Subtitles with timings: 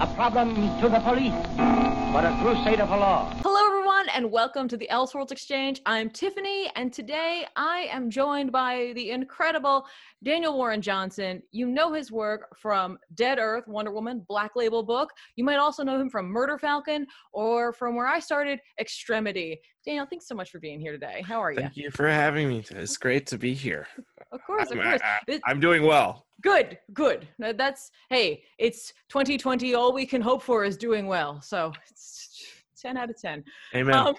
[0.00, 3.28] a problem to the police, but a crusader for law.
[3.42, 5.80] Hello, everyone, and welcome to the Elseworlds Exchange.
[5.86, 9.84] I'm Tiffany, and today I am joined by the incredible
[10.22, 11.42] Daniel Warren Johnson.
[11.50, 15.10] You know his work from Dead Earth, Wonder Woman, Black Label book.
[15.34, 19.58] You might also know him from Murder Falcon or from where I started, Extremity.
[19.84, 21.24] Daniel, thanks so much for being here today.
[21.26, 21.58] How are you?
[21.58, 22.62] Thank you for having me.
[22.70, 23.88] It's great to be here.
[24.30, 25.00] Of course, of I'm, uh, course.
[25.02, 26.26] I, I'm doing well.
[26.42, 27.26] Good, good.
[27.38, 29.74] That's hey, it's 2020.
[29.88, 31.40] All we can hope for is doing well.
[31.40, 32.44] So it's
[32.82, 33.42] 10 out of 10.
[33.74, 33.94] Amen.
[33.96, 34.14] Um,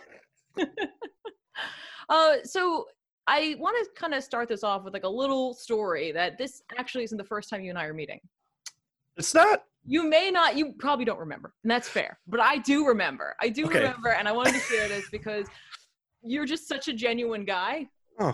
[2.10, 2.88] uh, so
[3.28, 6.64] I want to kind of start this off with like a little story that this
[6.80, 8.20] actually isn't the first time you and I are meeting.
[9.16, 9.66] it's not.
[9.86, 12.18] You may not, you probably don't remember, and that's fair.
[12.28, 13.36] But I do remember.
[13.40, 13.78] I do Okay.
[13.78, 15.46] remember, and I wanted to share this because
[16.24, 17.88] you're just such a genuine guy.
[18.20, 18.34] Oh.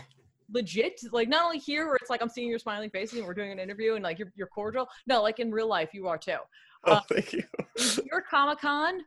[0.54, 3.34] Legit, like not only here where it's like I'm seeing your smiling face and we're
[3.34, 4.88] doing an interview and like you're you're cordial.
[5.06, 6.38] No, like in real life you are too.
[6.86, 7.44] Oh, Uh, thank you.
[8.12, 9.00] your Comic Con,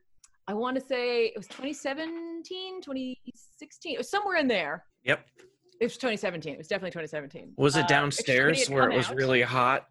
[0.46, 4.84] I want to say it was 2017, 2016, it was somewhere in there.
[5.04, 5.26] Yep.
[5.80, 6.54] It was 2017.
[6.54, 7.54] It was definitely 2017.
[7.56, 9.16] Was Uh, it downstairs Extremity had where it was out.
[9.16, 9.86] really hot?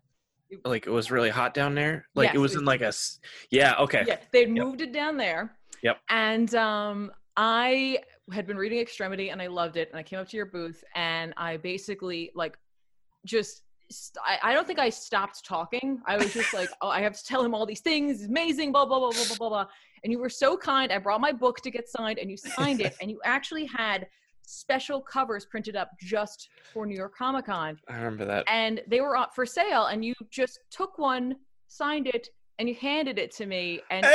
[0.66, 2.08] Like it was really hot down there.
[2.16, 2.92] Like Yes, it was in like a.
[3.52, 3.76] Yeah.
[3.80, 4.04] Okay.
[4.08, 4.66] Yeah, they'd Yep.
[4.66, 5.58] moved it down there.
[5.84, 5.98] Yep.
[6.10, 8.00] And um, I
[8.34, 9.90] had been reading Extremity and I loved it.
[9.90, 12.58] And I came up to your booth and I basically like
[13.26, 13.64] just.
[13.90, 16.00] St- I, don't think I stopped talking.
[16.06, 18.22] I was just like, oh, I have to tell him all these things.
[18.22, 19.66] It's amazing, blah, blah, blah, blah, blah, blah, blah.
[20.04, 20.92] And you were so kind.
[20.92, 22.96] I brought my book to get signed and you signed it.
[23.02, 24.08] And you actually had
[24.44, 27.78] special covers printed up just for New York Comic Con.
[27.90, 28.46] I remember that.
[28.48, 31.36] and they were up for sale and you just took one
[31.68, 32.30] signed it
[32.60, 34.06] and you handed it to me and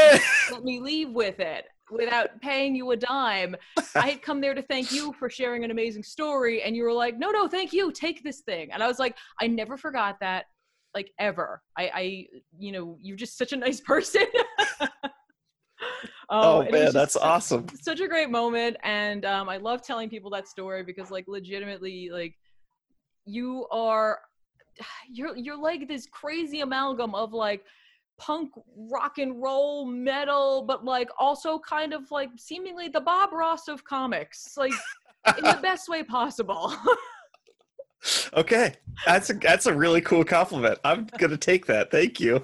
[0.50, 3.54] let me leave with it without paying you a dime.
[3.94, 6.92] I had come there to thank you for sharing an amazing story and you were
[6.92, 8.72] like no no thank you take this thing.
[8.72, 10.46] And i was like i never forgot that
[10.94, 11.62] like ever.
[11.76, 12.26] I i
[12.58, 14.26] you know you're just such a nice person.
[16.34, 17.66] Oh was man, that's so- awesome.
[17.80, 22.08] such a great moment and um, i love telling people that story because like legitimately
[22.10, 22.34] like
[23.26, 24.20] you are
[25.12, 27.64] you're you're like this crazy amalgam of like
[28.18, 33.68] punk rock and roll metal but like also kind of like seemingly the bob ross
[33.68, 34.72] of comics like
[35.38, 36.72] in the best way possible
[38.34, 38.74] okay,
[39.06, 40.78] that's a that's a really cool compliment.
[40.84, 41.90] I'm gonna take that.
[41.92, 42.42] Thank you.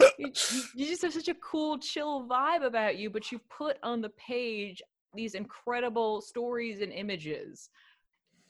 [0.18, 3.76] you, you- you just have such a cool chill vibe about you but you put
[3.82, 4.82] on the page
[5.14, 7.70] these incredible stories and images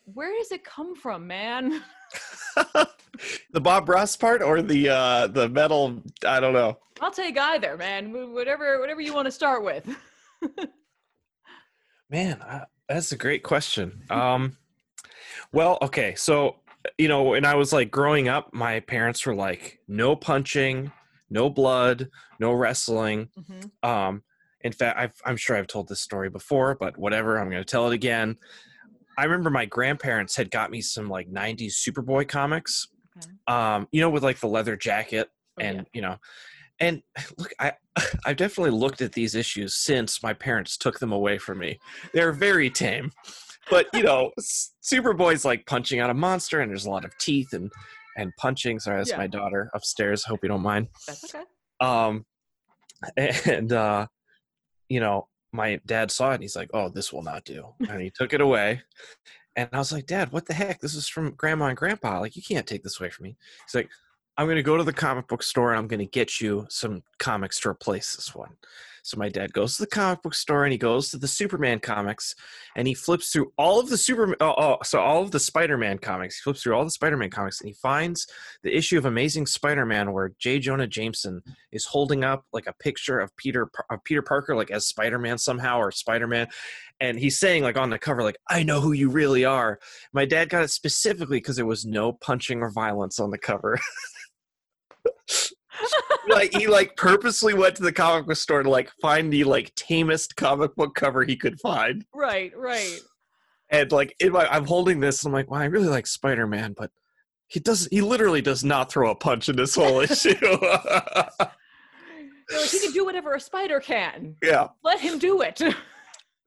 [0.05, 1.83] where does it come from man
[3.53, 6.03] the Bob Ross part or the uh the metal?
[6.27, 6.79] I don't know.
[7.01, 8.33] I'll take either, man.
[8.33, 9.87] Whatever, whatever you want to start with.
[12.11, 14.03] Man, I, that's a great question.
[14.11, 14.57] Um,
[15.53, 16.57] well, okay, so
[16.99, 20.93] you know, when I was like growing up, my parents were like, no punching,
[21.31, 23.29] no blood, no wrestling.
[23.39, 23.71] Mhm.
[23.83, 24.23] Um,
[24.61, 27.65] in fact, I've, I'm sure I've told this story before, but whatever, I'm going to
[27.71, 28.37] tell it again.
[29.19, 33.29] I remember my grandparents had got me some like 90s Superboy comics, Okay.
[33.47, 35.29] um, you know, with like the leather jacket
[35.59, 35.71] Oh, yeah.
[35.71, 36.17] and you know
[36.81, 37.03] and
[37.39, 37.73] look i
[38.27, 41.79] i've definitely looked at these issues since my parents took them away from me
[42.13, 43.11] they're very tame
[43.71, 44.33] but you know
[44.85, 47.73] superboy's like punching out a monster and there's a lot of teeth and
[48.19, 49.17] and punching sorry that's Yeah.
[49.17, 51.45] my daughter upstairs hope you don't mind That's okay.
[51.81, 52.27] um
[53.17, 54.07] and uh
[54.91, 58.03] you know my dad saw it and he's like oh this will not do and
[58.03, 58.83] he took it away
[59.57, 60.81] and i was like dad what the heck?
[60.81, 63.37] This is from grandma and grandpa like you can't take this away from me.
[63.67, 63.91] He's like
[64.37, 66.67] i'm going to go to the comic book store and i'm going to get you
[66.69, 68.51] some comics to replace this one
[69.07, 71.79] so my dad goes to the comic book store and he goes to the superman
[71.79, 72.35] comics
[72.77, 75.99] and he flips through all of the superman oh, oh so all of the spider-man
[75.99, 78.27] comics he flips through all the spider-man comics and he finds
[78.63, 81.43] the issue of amazing spider-man where j jonah jameson
[81.73, 85.79] is holding up like a picture of Peter of Peter Parker like as Spider-Man somehow
[85.79, 86.49] or Spider-Man
[87.01, 89.79] and he's saying like on the cover like I know who you really are.
[90.13, 93.79] My dad got it specifically cuz there was no punching or violence on the cover.
[96.29, 99.73] like he like purposely went to the comic book store to like find the like
[99.77, 102.05] tamest comic book cover he could find.
[102.15, 102.99] Right, right.
[103.71, 106.91] And like my, I'm holding this I'm like, well, I really like Spider-Man, but
[107.49, 110.35] he does he literally does not throw a punch in this whole issue.
[112.49, 114.37] Like, he can do whatever a spider can.
[114.43, 114.69] Yeah.
[114.85, 115.61] Let him do it.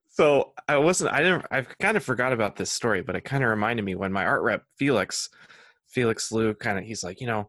[0.08, 1.12] So I wasn't.
[1.12, 3.94] I didn't I've kind of forgot about this story, but it kind of reminded me
[3.94, 5.28] when my art rep Felix,
[5.88, 6.84] Felix Lou, kind of.
[6.84, 7.48] He's like, you know,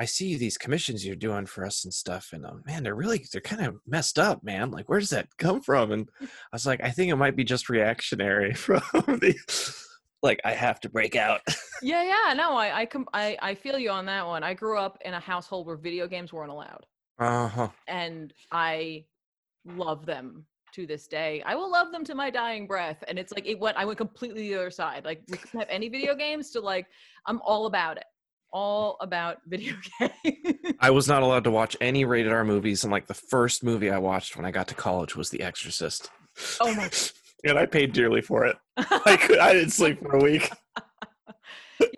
[0.00, 3.24] I see these commissions you're doing for us and stuff, and um, man, they're really
[3.32, 4.70] they're kind of messed up, man.
[4.70, 5.90] Like, where does that come from?
[5.92, 9.34] And I was like, I think it might be just reactionary from the.
[10.20, 11.42] Like I have to break out.
[11.80, 12.34] yeah, yeah.
[12.34, 14.42] No, I I, com- I I feel you on that one.
[14.42, 16.84] I grew up in a household where video games weren't allowed,
[17.20, 17.68] Uh huh.
[17.86, 19.04] and I
[19.64, 21.40] love them to this day.
[21.46, 23.04] I will love them to my dying breath.
[23.06, 23.76] And it's like it went.
[23.76, 25.04] I went completely the other side.
[25.04, 26.86] Like we couldn't have any video games to like.
[27.26, 28.04] I'm all about it.
[28.52, 30.74] All about video games.
[30.80, 33.90] I was not allowed to watch any rated R movies, and like the first movie
[33.90, 36.10] I watched when I got to college was The Exorcist.
[36.60, 36.90] oh my.
[37.44, 38.56] and I paid dearly for it.
[38.76, 40.50] I could, I didn't sleep for a week.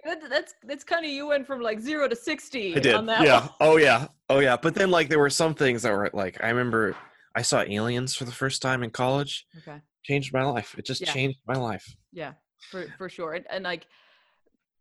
[0.04, 2.94] That- that's that's kind of you went from like zero to sixty I did.
[2.94, 3.40] on that Yeah.
[3.40, 3.50] one.
[3.60, 4.08] Oh yeah.
[4.28, 4.56] Oh yeah.
[4.60, 6.96] But then like there were some things that were like I remember
[7.34, 9.46] I saw Aliens for the first time in college.
[9.58, 9.78] Okay.
[10.04, 10.74] Changed my life.
[10.76, 11.12] It just Yeah.
[11.12, 11.84] changed my life.
[12.12, 12.32] Yeah,
[12.70, 13.34] for for sure.
[13.34, 13.86] And, and like,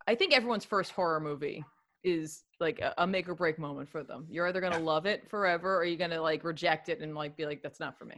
[0.09, 1.63] I think everyone's first horror movie
[2.03, 4.25] is like a, a make or break moment for them.
[4.27, 7.45] You're either gonna love it forever, or you're gonna like reject it and like be
[7.45, 8.15] like, that's not for me.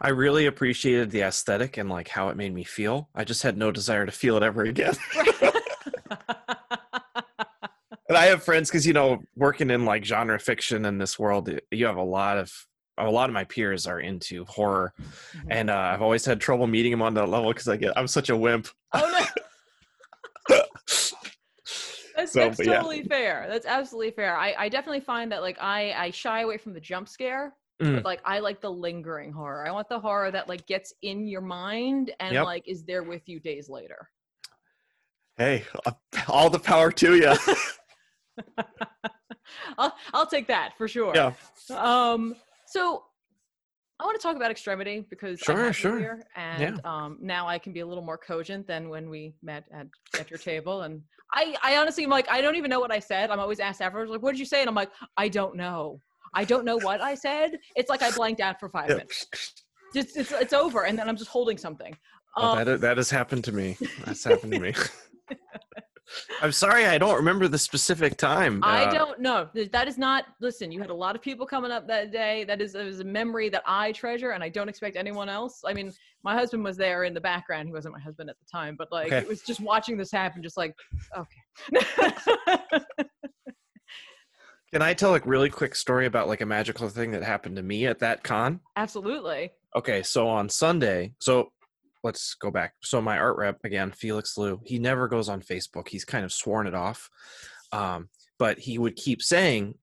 [0.00, 3.10] I really appreciated the aesthetic and like how it made me feel.
[3.14, 4.94] I just had no desire to feel it ever again.
[8.08, 11.50] and I have friends because you know working in like genre fiction in this world,
[11.70, 12.50] you have a lot of
[12.96, 15.46] a lot of my peers are into horror, Mhm.
[15.50, 18.08] and uh, I've always had trouble meeting them on that level because I get I'm
[18.08, 18.68] such a wimp.
[18.94, 19.26] oh no.
[22.20, 22.76] That's, So, that's but yeah.
[22.76, 23.46] totally fair.
[23.48, 24.36] That's absolutely fair.
[24.36, 27.94] I, I definitely find that like I, I shy away from the jump scare, Mm.
[27.94, 29.66] but like I like the lingering horror.
[29.66, 32.44] I want the horror that like gets in your mind and Yep.
[32.44, 34.10] like is there with you days later.
[35.38, 35.92] Hey, uh,
[36.28, 37.32] all the power to you.
[39.78, 41.14] I'll I'll take that for sure.
[41.14, 41.32] yeah.
[41.74, 42.36] Um,
[42.66, 43.04] so
[44.00, 45.98] I want to talk about extremity because Sure, sure.
[45.98, 49.64] here, and um, now I can be a little more cogent than when we met
[49.74, 49.86] at,
[50.18, 50.82] at your table.
[50.82, 51.02] And
[51.34, 53.30] I, I honestly am like, I don't even know what I said.
[53.30, 54.60] I'm always asked afterwards, like, what did you say?
[54.60, 56.00] And I'm like, I don't know.
[56.32, 57.58] I don't know what I said.
[57.76, 58.94] It's like I blanked out for five Yeah.
[58.96, 59.26] minutes.
[59.94, 61.94] Just, it's, it's over, and then I'm just holding something.
[62.38, 63.76] Oh, Um, that, that has happened to me.
[64.06, 64.72] That's happened to me.
[66.42, 68.60] I'm sorry, I don't remember the specific time.
[68.64, 69.48] I Uh, don't know.
[69.72, 70.24] That is not.
[70.40, 72.44] Listen, you had a lot of people coming up that day.
[72.44, 75.62] That is, is a memory that I treasure, and I don't expect anyone else.
[75.66, 75.92] I mean,
[76.22, 77.68] my husband was there in the background.
[77.68, 79.18] He wasn't my husband at the time, but like Okay.
[79.18, 80.42] it was just watching this happen.
[80.42, 80.74] Just like,
[81.16, 81.40] okay.
[84.72, 87.62] Can I tell a really quick story about like a magical thing that happened to
[87.62, 88.60] me at that con?
[88.76, 89.50] Absolutely.
[89.74, 91.50] Okay, so on Sunday, so
[92.02, 92.74] let's go back.
[92.82, 95.88] So my art rep again, Felix Liu, he never goes on Facebook.
[95.88, 97.10] He's kind of sworn it off.
[97.72, 98.08] Um,
[98.38, 99.74] but he would keep saying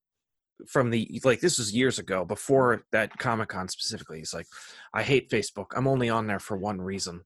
[0.67, 4.17] from the like this was years ago before that Comic Con specifically.
[4.17, 4.47] He's like,
[4.93, 5.67] I hate Facebook.
[5.75, 7.21] I'm only on there for one reason.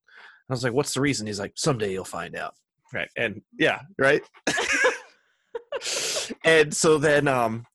[0.50, 1.28] I was like, What's the reason?
[1.28, 2.54] He's like, Someday you'll find out.
[2.94, 3.08] Right.
[3.16, 4.22] And yeah, right.
[6.44, 7.66] and so then um,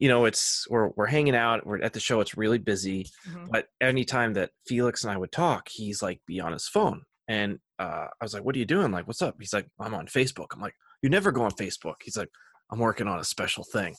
[0.00, 3.48] you know, it's we're we're hanging out, we're at the show, it's really busy Mhm.
[3.52, 7.02] but anytime that Felix and I would talk, he's like be on his phone.
[7.28, 8.90] And uh, I was like, "What are you doing?
[8.90, 11.94] Like, what's up?" He's like, "I'm on Facebook." I'm like, "You never go on Facebook."
[12.02, 12.28] He's like,
[12.72, 13.94] "I'm working on a special thing."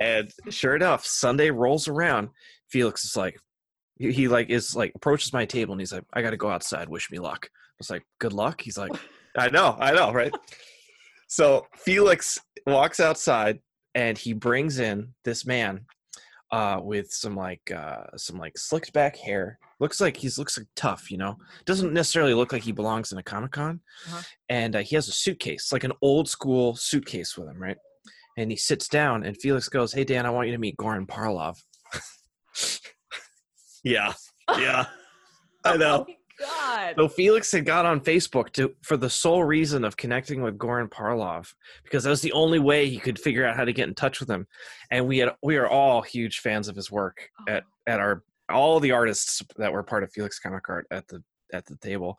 [0.00, 2.30] And sure enough, Sunday rolls around.
[2.68, 3.38] Felix is like,
[3.98, 6.50] he, he like is like approaches my table and he's like, "I got to go
[6.50, 6.88] outside.
[6.88, 8.90] Wish me luck." I was like, "Good luck." He's like,
[9.36, 10.34] "I know, I know, right?"
[11.28, 13.60] so Felix walks outside
[13.94, 15.86] and he brings in this man
[16.52, 19.58] uh, with some like uh, some like slicked back hair.
[19.80, 21.38] Looks like he's looks like tough, you know.
[21.64, 23.80] Doesn't necessarily look like he belongs in a comic con.
[24.08, 24.22] Uh-huh.
[24.48, 27.78] And uh, he has a suitcase, like an old school suitcase with him, right?
[28.36, 31.06] And he sits down, and Felix goes, "Hey Dan, I want you to meet Goran
[31.06, 31.56] Parlov."
[33.82, 34.12] yeah,
[34.58, 34.86] yeah,
[35.64, 36.06] I know.
[36.42, 36.94] Oh God.
[36.96, 40.88] So Felix had got on Facebook to for the sole reason of connecting with Goran
[40.88, 43.94] Parlov because that was the only way he could figure out how to get in
[43.94, 44.46] touch with him.
[44.90, 48.80] And we had we are all huge fans of his work at at our all
[48.80, 51.22] the artists that were part of Felix Comic Art at the
[51.52, 52.18] at the table.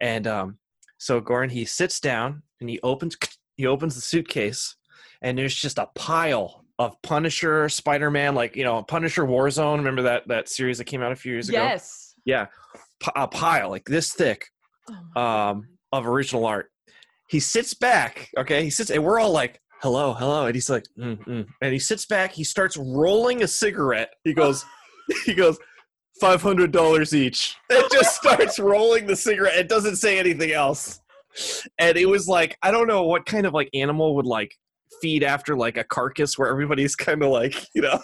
[0.00, 0.58] And um
[0.98, 3.16] so Goran he sits down and he opens
[3.56, 4.76] he opens the suitcase
[5.22, 9.76] and there's just a pile of Punisher, Spider-Man, like you know, Punisher Warzone.
[9.76, 11.62] Remember that that series that came out a few years ago?
[11.62, 12.14] yes.
[12.24, 12.46] Yeah,
[13.16, 14.46] a pile like this thick
[14.88, 16.70] Oh um, of original art.
[17.28, 18.64] He sits back, okay?
[18.64, 21.46] He sits, and we're all like, "Hello, hello," and he's like, mm, mm.
[21.60, 22.32] and he sits back.
[22.32, 24.10] He starts rolling a cigarette.
[24.24, 24.64] He goes,
[25.24, 25.58] he goes,
[26.20, 27.56] five hundred dollars each.
[27.70, 29.56] It just starts rolling the cigarette.
[29.56, 31.00] It doesn't say anything else.
[31.78, 34.54] And it was like, I don't know what kind of like animal would like
[35.00, 37.98] feed after like a carcass where everybody's kind of like, you know.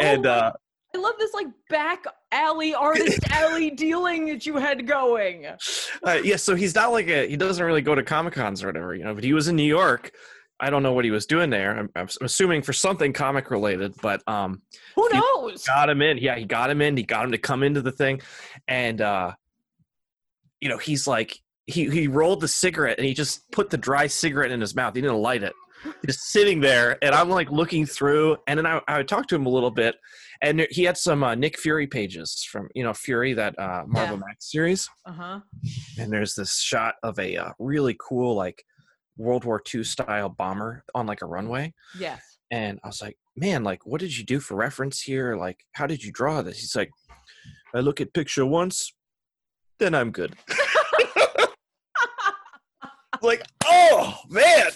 [0.00, 0.52] and my- uh,
[0.94, 5.46] I love this like back alley artist alley dealing that you had going.
[5.46, 8.68] uh, yeah, so he's not like a he doesn't really go to comic cons or
[8.68, 9.14] whatever, you know.
[9.14, 10.12] But he was in New York.
[10.60, 11.78] I don't know what he was doing there.
[11.78, 14.60] I'm, I'm assuming for something comic related, but um,
[14.96, 15.64] Who knows?
[15.64, 16.18] got him in.
[16.18, 16.96] Yeah, he got him in.
[16.96, 18.20] He got him to come into the thing,
[18.66, 19.32] and uh,
[20.60, 24.06] you know, he's like he he rolled the cigarette and he just put the dry
[24.06, 24.94] cigarette in his mouth.
[24.94, 25.52] He didn't light it.
[26.04, 29.46] Just sitting there, and I'm like looking through, and then I, I talked to him
[29.46, 29.96] a little bit,
[30.42, 34.16] and he had some uh, Nick Fury pages from you know Fury that uh, Marvel
[34.16, 34.22] Yeah.
[34.26, 35.40] Max series, Uh huh.
[35.98, 38.64] and there's this shot of a uh, really cool like
[39.16, 42.22] World War II style bomber on like a runway, Yes.
[42.50, 45.36] and I was like, man, like, what did you do for reference here?
[45.36, 46.58] Like, how did you draw this?
[46.60, 46.90] He's like,
[47.74, 48.92] I look at picture once,
[49.78, 50.34] then I'm good.
[53.22, 54.66] like, oh man,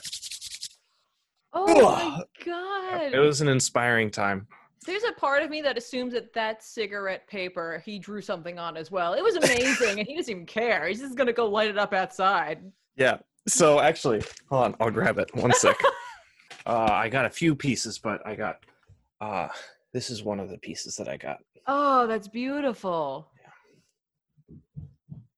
[1.52, 3.12] Oh my god.
[3.12, 4.46] it was an inspiring time.
[4.84, 8.76] There's a part of me that assumes that that cigarette paper he drew something on
[8.76, 9.14] as well.
[9.14, 10.88] It was amazing, and he doesn't even care.
[10.88, 12.62] He's just gonna go light it up outside.
[12.96, 13.18] Yeah.
[13.46, 15.34] So actually, hold on, I'll grab it.
[15.34, 15.76] One sec.
[16.66, 18.64] uh, I got a few pieces, but I got.
[19.20, 19.48] Uh,
[19.92, 21.38] this is one of the pieces that I got.
[21.66, 23.28] Oh, that's beautiful.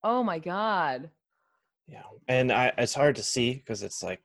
[0.03, 1.09] Oh my god.
[1.87, 4.21] Yeah, and I it's hard to see because it's like,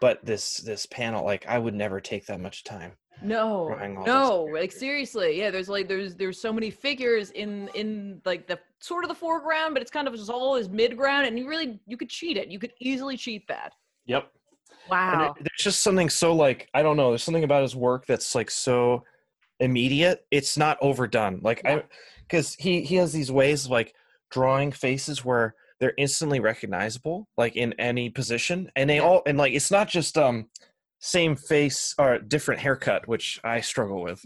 [0.00, 2.92] but this this panel, like, I would never take that much time.
[3.22, 5.50] No, Drawing all those no, like seriously, yeah.
[5.50, 9.74] There's like there's there's so many figures in in like the sort of the foreground,
[9.74, 12.36] but it's kind of just all is mid ground, and you really you could cheat
[12.36, 12.48] it.
[12.48, 13.72] You could easily cheat that.
[14.06, 14.30] Yep.
[14.90, 15.34] Wow.
[15.38, 17.10] it, there's just something so like I don't know.
[17.10, 19.04] There's something about his work that's like so
[19.60, 20.26] immediate.
[20.30, 21.40] It's not overdone.
[21.42, 21.76] Like Yeah.
[21.76, 21.82] I,
[22.28, 23.94] because he he has these ways of like
[24.30, 29.52] drawing faces where they're instantly recognizable, like in any position, and they all and like
[29.52, 30.46] it's not just um
[30.98, 34.24] same face or different haircut, which I struggle with.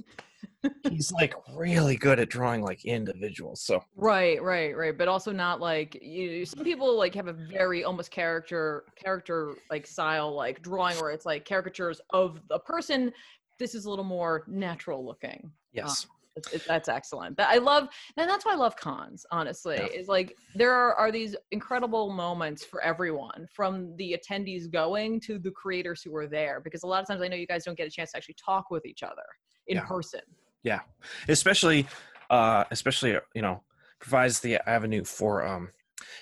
[0.88, 3.62] He's like really good at drawing like individuals.
[3.62, 4.96] So Right, right, right.
[4.96, 6.46] But also not like you.
[6.46, 11.26] Some people like have a very almost character character like style like drawing where it's
[11.26, 13.12] like caricatures of a person.
[13.58, 15.50] This is a little more natural looking.
[15.72, 16.06] yes, It's,
[16.52, 17.36] it's, that's excellent.
[17.36, 19.24] That I love, and that's why I love cons.
[19.30, 19.86] Honestly, Yeah.
[20.00, 25.38] is like there are, are these incredible moments for everyone, from the attendees going to
[25.38, 26.60] the creators who are there.
[26.62, 28.36] Because a lot of times, I know you guys don't get a chance to actually
[28.44, 29.26] talk with each other
[29.66, 29.84] in Yeah.
[29.84, 30.20] person.
[30.62, 30.80] Yeah.
[31.28, 31.86] Especially
[32.30, 33.62] uh especially uh, you know
[34.00, 35.70] provides the avenue for um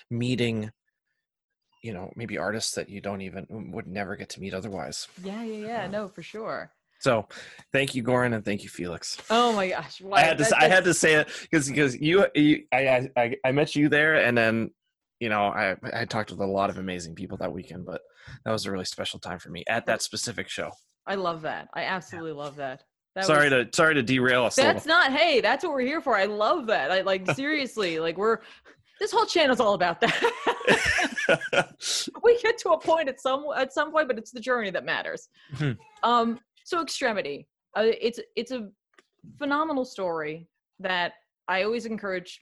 [0.09, 0.71] meeting
[1.83, 5.43] you know maybe artists that you don't even would never get to meet otherwise Yeah,
[5.43, 5.87] yeah, yeah.
[5.89, 6.71] No, for sure.
[7.01, 7.27] So
[7.73, 10.01] thank you goran and thank you felix Oh my gosh!
[10.13, 13.37] i had to that- i had to say it because because you, you I, I
[13.45, 14.71] I- met you there and then
[15.21, 18.01] you know i i talked with a lot of amazing people that weekend but
[18.45, 20.71] that was a really special time for me at that specific show
[21.09, 21.69] I love that.
[21.73, 22.83] I absolutely love that.
[23.15, 25.13] that sorry was- to sorry to derail us That's not.
[25.13, 26.17] Hey, that's what we're here for.
[26.17, 26.91] I love that.
[26.91, 28.01] I like seriously.
[28.01, 28.39] Like we're.
[28.99, 30.11] This whole channel's all about that.
[32.25, 34.85] we get to a point at some at some point, but it's the journey that
[34.85, 35.29] matters.
[35.55, 35.77] Mhm.
[36.03, 36.41] Um.
[36.67, 37.47] So extremity.
[37.77, 38.69] Uh, it's it's a
[39.39, 40.49] phenomenal story
[40.81, 41.13] that
[41.47, 42.41] I always encourage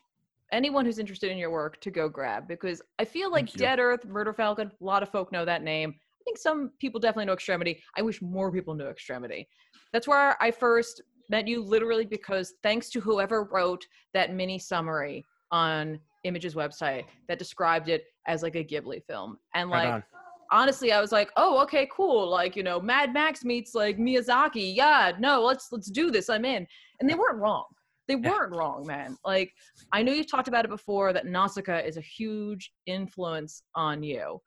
[0.51, 4.07] anyone who's interested in your work to go grab because I feel like Dead Earth,
[4.07, 5.91] Murder Falcon, a lot of folk know that name.
[5.91, 7.83] I think some people definitely know Extremity.
[7.99, 9.47] I wish more people knew Extremity.
[9.93, 15.27] That's where I first met you literally because thanks to whoever wrote that mini summary
[15.51, 19.37] on Image's website that described it as like a Ghibli film.
[19.55, 20.03] And like on.
[20.51, 22.29] Honestly, I was like, oh, okay, cool.
[22.29, 24.75] Like, you know, Mad Max meets like Miyazaki.
[24.75, 26.29] Yeah, no, let's let's do this.
[26.29, 26.67] I'm in.
[27.01, 27.65] And they weren't wrong.
[28.07, 29.17] They weren't wrong, man.
[29.25, 29.53] Like,
[29.93, 34.41] I know you've talked about it before that Nausicaa is a huge influence on you.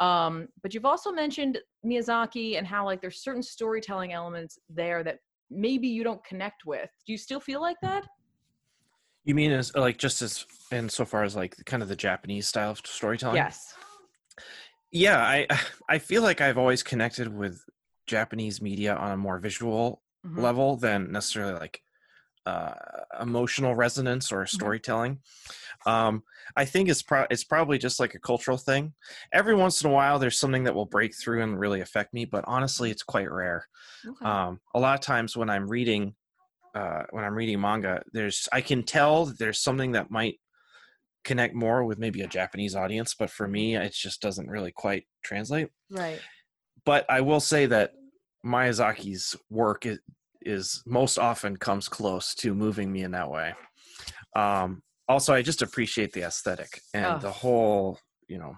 [0.00, 5.18] Um, but you've also mentioned Miyazaki and how like there's certain storytelling elements there that
[5.50, 6.90] maybe you don't connect with.
[7.06, 8.04] Do you still feel like that?
[9.24, 12.48] You mean as like just as in so far as like kind of the Japanese
[12.48, 13.36] style of storytelling?
[13.36, 13.74] Yes.
[14.94, 15.46] Yeah, I
[15.88, 17.62] I feel like I've always connected with
[18.06, 20.38] Japanese media on a more visual Mhm.
[20.40, 21.82] level than necessarily like
[22.46, 22.74] uh,
[23.20, 24.36] emotional resonance Mm-hmm.
[24.36, 25.20] or storytelling.
[25.86, 26.22] Um,
[26.56, 28.94] I think it's pro- it's probably just like a cultural thing.
[29.32, 32.24] Every once in a while, there's something that will break through and really affect me,
[32.26, 33.68] but honestly, it's quite rare.
[34.06, 34.26] Okay.
[34.26, 36.14] um, a lot of times when i'm reading
[36.74, 40.40] uh, when i'm reading manga there's i can tell there's something that might
[41.24, 45.04] connect more with maybe a japanese audience but for me it just doesn't really quite
[45.24, 46.20] translate right.
[46.84, 47.92] but i will say that
[48.44, 49.98] miyazaki's work is,
[50.42, 53.54] is most often comes close to moving me in that way
[54.36, 57.18] um, also i just appreciate the aesthetic and Oh.
[57.18, 58.54] the whole you know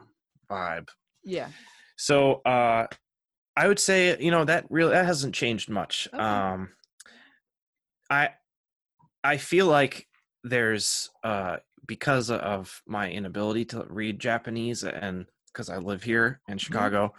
[0.50, 0.88] vibe
[1.24, 1.48] Yeah.
[1.96, 2.86] so uh
[3.58, 6.06] I would say, you know, that really that hasn't changed much.
[6.12, 6.22] Okay.
[6.22, 6.72] Um
[8.10, 8.28] I
[9.24, 10.06] I feel like
[10.44, 16.58] there's uh because of my inability to read Japanese and because I live here in
[16.58, 17.14] Chicago,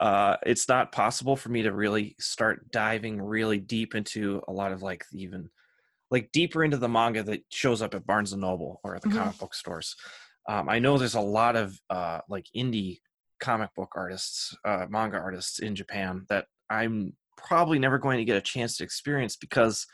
[0.00, 4.72] uh, it's not possible for me to really start diving really deep into a lot
[4.72, 5.50] of like even
[6.10, 9.08] like deeper into the manga that shows up at Barnes and Noble or at the
[9.08, 9.16] Mhm.
[9.16, 9.96] comic book stores.
[10.48, 13.00] Um, I know there's a lot of uh, like indie
[13.40, 18.36] comic book artists, uh, manga artists in Japan that I'm probably never going to get
[18.36, 19.86] a chance to experience because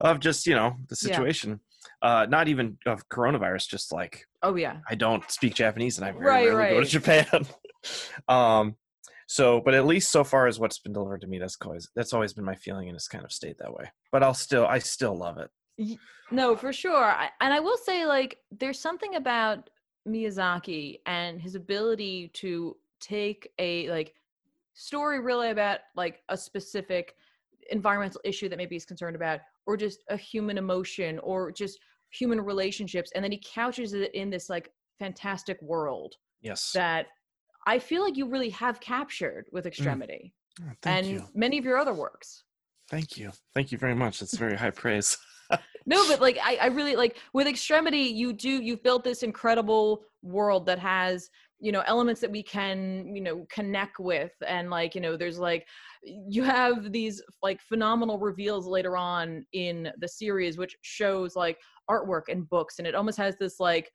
[0.00, 1.60] of just you know the situation.
[2.00, 4.78] Uh, not even of coronavirus, just like Oh yeah.
[4.88, 6.86] I don't speak Japanese and I very Right, rarely go to.
[6.86, 7.46] Japan.
[8.28, 8.76] um,
[9.26, 12.14] so, but at least so far as what's been delivered to me, that's always that's
[12.14, 13.84] always been my feeling, and it's kind of stayed that way.
[14.10, 15.98] But I'll still, I still love it.
[16.30, 17.04] No, for sure.
[17.04, 19.68] I, and I will say, like, there's something about
[20.08, 24.14] Miyazaki and his ability to take a like
[24.72, 27.14] story really about like a specific
[27.70, 32.40] environmental issue that maybe he's concerned about, or just a human emotion, or just human
[32.40, 37.06] relationships, and then he couches it in this like fantastic world Yes, that
[37.66, 39.68] I feel like you really have captured with mm.
[39.68, 42.44] Extremity Oh, thank and you, many of your other works.
[42.90, 44.22] thank you, thank you very much.
[44.22, 45.16] It's very high praise.
[45.86, 50.02] No, but like I, I really like with extremity, you do you've built this incredible
[50.22, 54.94] world that has you know elements that we can you know connect with and like
[54.94, 55.66] you know there's like
[56.02, 61.58] you have these like phenomenal reveals later on in the series which shows like
[61.90, 63.90] artwork and books and it almost has this like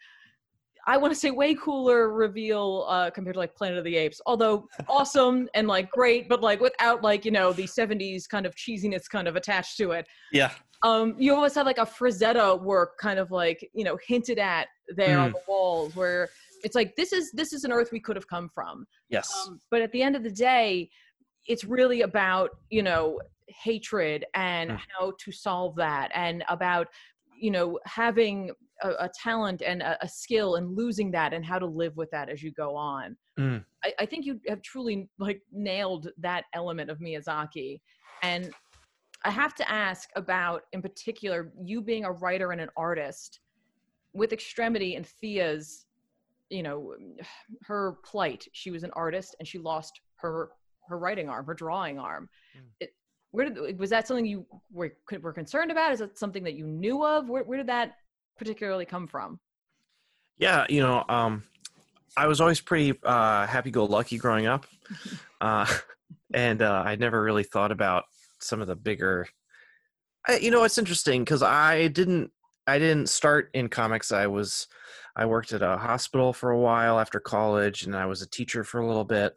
[0.86, 4.20] I want to say way cooler reveal uh, compared to like Planet of the Apes,
[4.25, 8.53] although awesome and like great, but like without like you know the '70s kind of
[8.55, 10.05] cheesiness kind of attached to it.
[10.34, 10.51] Yeah,
[10.84, 14.67] um you almost have like a frazetta work kind of like you know hinted at
[14.96, 16.29] there on the walls where
[16.63, 19.60] it's like this is this is an earth we could have come from yes, um,
[19.70, 20.89] but at the end of the day
[21.48, 24.79] it's really about you know hatred and Mm.
[24.98, 26.88] how to solve that and about
[27.39, 28.51] you know having
[28.82, 32.10] a, a talent and a, a skill and losing that and how to live with
[32.12, 33.65] that as you go on Mm.
[33.84, 37.82] I, I think you have truly like nailed that element of miyazaki
[38.21, 38.54] and
[39.26, 43.39] i have to ask about in particular you being a writer and an artist
[44.13, 45.88] with extremity and thea's
[46.54, 46.96] you know
[47.63, 50.50] her plight she was an artist and she lost her
[50.88, 52.70] her writing arm her drawing arm Mm.
[52.82, 52.94] it,
[53.32, 56.68] where did was that something you were were concerned about is that something that you
[56.68, 57.94] knew of where, where did that
[58.38, 59.39] particularly come from
[60.38, 60.66] yeah.
[60.70, 61.44] You know, um,
[62.18, 64.66] I was always pretty uh, happy-go-lucky growing up,
[65.42, 65.66] uh,
[66.34, 68.06] and uh, I never really thought about
[68.39, 69.28] some of the bigger.
[70.28, 72.32] I, you know, it's interesting because I didn't.
[72.66, 74.12] I didn't start in comics.
[74.12, 74.68] I was.
[75.15, 78.63] I worked at a hospital for a while after college, and I was a teacher
[78.63, 79.34] for a little bit.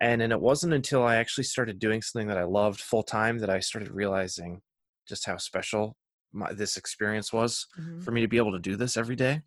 [0.00, 3.38] And then it wasn't until I actually started doing something that I loved full time
[3.38, 4.60] that I started realizing
[5.08, 5.96] just how special
[6.32, 7.66] my, this experience was
[8.02, 9.42] for me to be able to do this every day.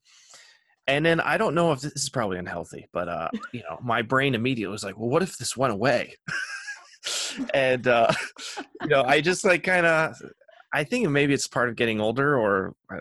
[0.87, 4.01] And then I don't know if this is probably unhealthy, but uh, you know, my
[4.01, 6.15] brain immediately was like, well, what if this went away?
[7.53, 8.11] and uh,
[8.81, 10.15] you know, I just like kind of,
[10.73, 12.99] I think maybe it's part of getting older, or I,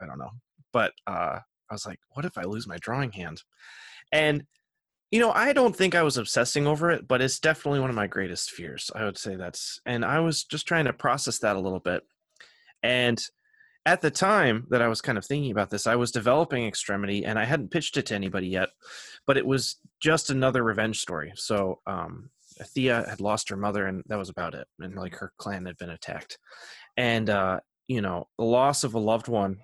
[0.00, 0.30] I don't know,
[0.72, 1.40] but uh,
[1.74, 3.42] I was like, what if I lose my drawing hand?
[4.12, 4.44] And
[5.10, 7.94] you know, I don't think I was obsessing over it, but it's definitely one of
[7.94, 8.90] my greatest fears.
[8.96, 12.02] I would say that's, and I was just trying to process that a little bit.
[12.82, 13.24] And
[13.86, 17.24] at the time that I was kind of thinking about this, I was developing Extremity
[17.24, 18.70] and I hadn't pitched it to anybody yet,
[19.24, 21.32] but it was just another revenge story.
[21.36, 22.30] So, um,
[22.62, 24.66] Thea had lost her mother and that was about it.
[24.80, 26.38] And like her clan had been attacked.
[26.96, 29.58] And, uh, you know, the loss of a loved one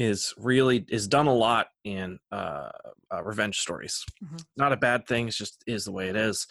[0.00, 2.70] is really is done a lot in uh,
[3.12, 4.04] uh revenge stories.
[4.22, 4.44] Mhm.
[4.56, 6.46] not a bad thing it's just is the way it is.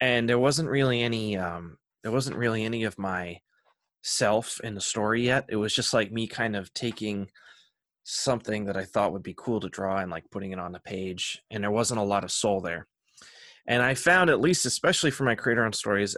[0.00, 3.40] And there wasn't really any um there wasn't really any of my
[4.02, 5.46] self in the story yet.
[5.48, 7.28] It was just like me kind of taking
[8.08, 10.78] something that i thought would be cool to draw and like putting it on the
[10.78, 12.86] page and there wasn't a lot of soul there.
[13.66, 16.16] And i found at least especially for my creator on stories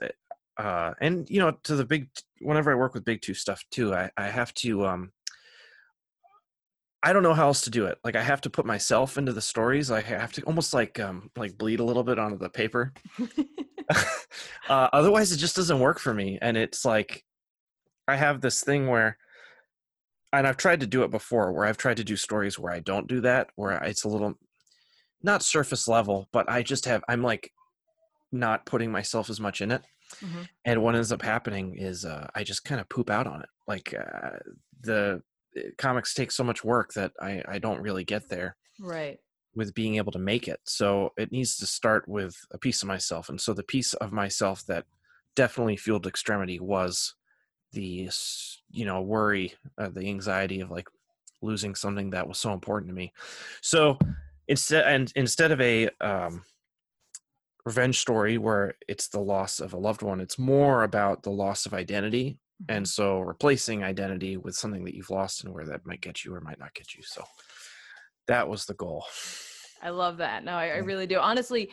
[0.59, 2.09] uh and you know to the big
[2.43, 5.13] whenever i work with big two stuff too i i have to um
[7.03, 7.99] I don't know how else to do it.
[8.03, 9.91] Like I have to put myself into the stories.
[9.91, 12.93] I have to almost like um like bleed a little bit onto the paper.
[14.69, 16.39] uh, otherwise, it just doesn't work for me.
[16.43, 17.25] And it's like
[18.07, 19.17] I have this thing where,
[20.33, 22.81] and I've tried to do it before, where I've tried to do stories where I
[22.81, 24.35] don't do that, where it's a little
[25.23, 27.51] not surface level, but I just have I'm like
[28.31, 29.83] not putting myself as much in it.
[30.21, 30.49] Mhm.
[30.65, 33.49] And what ends up happening is uh, I just kind of poop out on it.
[33.67, 34.39] Like uh,
[34.81, 35.23] the
[35.77, 39.19] comics take so much work that I, I don't really get there right
[39.55, 40.61] with being able to make it.
[40.65, 43.29] So it needs to start with a piece of myself.
[43.29, 44.85] And so the piece of myself that
[45.35, 47.15] definitely fueled extremity was
[47.73, 48.09] the
[48.71, 50.89] you know worry, uh, the anxiety of like
[51.43, 53.13] losing something that was so important to me.
[53.61, 53.99] So
[54.47, 56.45] instead and instead of a um,
[57.65, 61.67] revenge story where it's the loss of a loved one, it's more about the loss
[61.67, 66.01] of identity, and so replacing identity with something that you've lost and where that might
[66.01, 67.03] get you or might not get you.
[67.05, 67.25] So
[68.27, 69.05] that was the goal.
[69.83, 70.45] I love that.
[70.45, 71.19] No, I, I really do.
[71.19, 71.71] Honestly,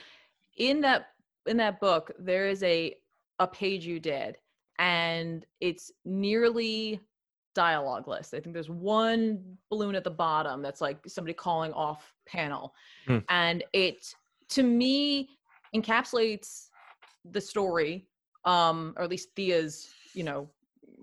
[0.57, 1.07] in that
[1.47, 2.95] in that book, there is a
[3.39, 4.37] a page you did,
[4.79, 6.99] and it's nearly
[7.57, 8.33] dialogueless.
[8.33, 12.73] I think there's one balloon at the bottom that's like somebody calling off panel,
[13.07, 13.19] Hmm.
[13.29, 14.05] and it
[14.49, 15.29] to me
[15.75, 16.67] encapsulates
[17.31, 18.07] the story,
[18.45, 20.47] um, or at least Thea's, you know,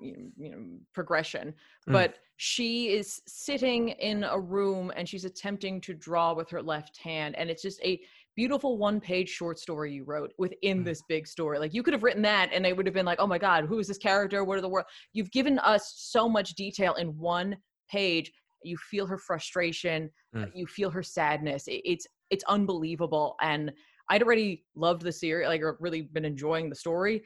[0.03, 0.63] you know,
[0.93, 1.55] progression
[1.89, 1.93] Mm.
[1.93, 6.97] but she is sitting in a room and she's attempting to draw with her left
[6.99, 8.01] hand and it's just a
[8.35, 10.85] beautiful one page short story you wrote within Mm.
[10.85, 13.21] this big story like you could have written that and it would have been like
[13.21, 16.29] oh my god who is this character what are the world you've given us so
[16.29, 17.57] much detail in one
[17.91, 18.33] page
[18.65, 20.51] you feel her frustration Mm.
[20.55, 23.71] you feel her sadness It- it's it's unbelievable and
[24.09, 27.23] i'd already loved the series like or really been enjoying the story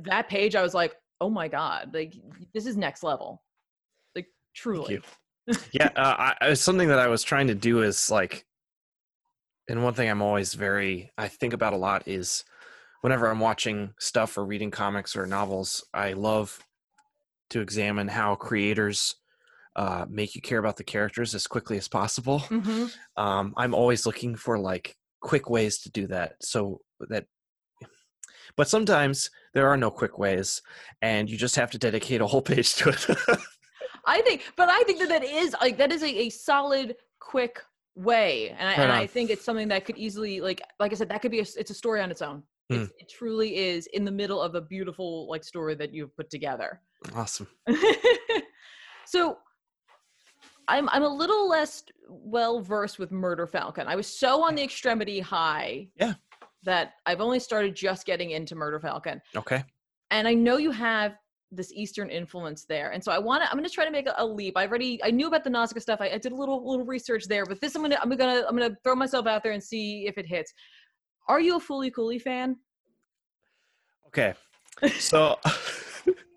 [0.00, 2.14] that page i was like oh my god like
[2.54, 3.42] this is next level
[4.14, 5.02] like truly you.
[5.72, 8.44] yeah, uh, I, something that I was trying to do is like,
[9.68, 12.44] and one thing I'm always very I think about a lot is
[13.02, 16.58] whenever I'm watching stuff or reading comics or novels, I love
[17.50, 19.14] to examine how creators
[19.76, 22.40] uh, make you care about the characters as quickly as possible.
[22.40, 22.92] Mhm.
[23.16, 27.26] Um, I'm always looking for like quick ways to do that, so that.
[28.54, 30.62] But sometimes there are no quick ways,
[31.02, 33.06] and you just have to dedicate a whole page to it.
[34.08, 37.60] i think but i think that that is like that is a, a solid quick
[37.96, 41.08] way and, I, and I think it's something that could easily like like i said
[41.08, 42.82] that could be a, it's a story on its own Hmm.
[42.82, 46.30] it's, it truly is in the middle of a beautiful like story that you've put
[46.30, 46.80] together
[47.14, 47.46] awesome.
[49.06, 49.38] so
[50.68, 53.86] I'm I'm a little less well versed with Murder Falcon.
[53.86, 55.88] I was so on the extremity high.
[55.96, 56.14] Yeah.
[56.66, 59.22] That I've only started just getting into Murder Falcon.
[59.34, 59.64] Okay.
[60.10, 61.16] And I know you have
[61.50, 62.90] this Eastern influence there.
[62.90, 64.56] And so I want to I'm gonna try to make a, a leap.
[64.56, 66.00] I already I knew about the Nausicaa stuff.
[66.00, 68.56] I, I did a little little research there, but this I'm gonna I'm gonna I'm
[68.56, 70.52] gonna throw myself out there and see if it hits.
[71.28, 72.56] Are you a Fooly Cooley fan?
[74.08, 74.34] Okay.
[74.98, 75.38] So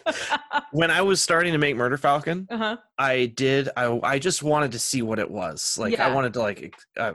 [0.72, 2.78] when I was starting to make Murder Falcon, uh-huh.
[2.98, 5.78] I did I I just wanted to see what it was.
[5.78, 7.14] Like I wanted to like uh,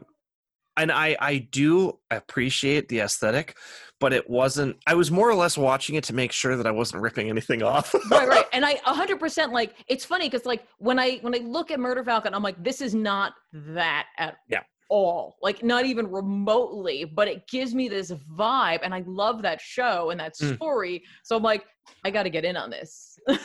[0.76, 3.56] and I I do appreciate the aesthetic,
[4.00, 6.70] but it wasn't I was more or less watching it to make sure that I
[6.70, 7.94] wasn't ripping anything off.
[8.10, 11.70] right right and i 100% like it's funny because like when i when i look
[11.70, 14.60] at murder falcon i'm like this is not that at Yeah.
[14.90, 19.60] all like not even remotely but it gives me this vibe and i love that
[19.60, 20.56] show and that Mm.
[20.56, 21.64] story so i'm like
[22.04, 23.18] i gotta get in on this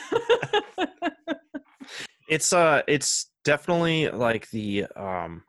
[2.28, 5.42] it's uh it's definitely like the um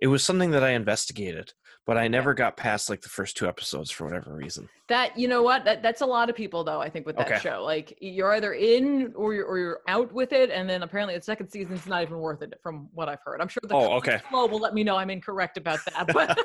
[0.00, 1.52] it was something that I investigated,
[1.86, 4.68] but I never got past like the first two episodes for whatever reason.
[4.88, 7.26] that you know what that, that's a lot of people though i think with that
[7.28, 7.38] Okay.
[7.38, 11.14] show like you're either in or you're, or you're out with it and then apparently
[11.16, 13.92] the second season's not even worth it from what i've heard i'm sure the Oh,
[13.98, 14.18] okay.
[14.30, 16.36] flow will let me know i'm incorrect about that but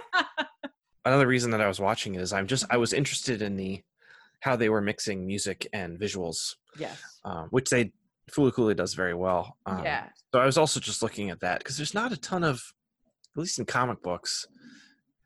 [1.05, 3.81] another reason that I was watching it is I'm just I was interested in the
[4.41, 7.91] how they were mixing music and visuals, yes um, which they
[8.31, 9.57] Fooly Cooley does very well.
[9.65, 12.43] Um, yeah So I was also just looking at that because there's not a ton
[12.43, 12.61] of,
[13.35, 14.47] at least in comic books,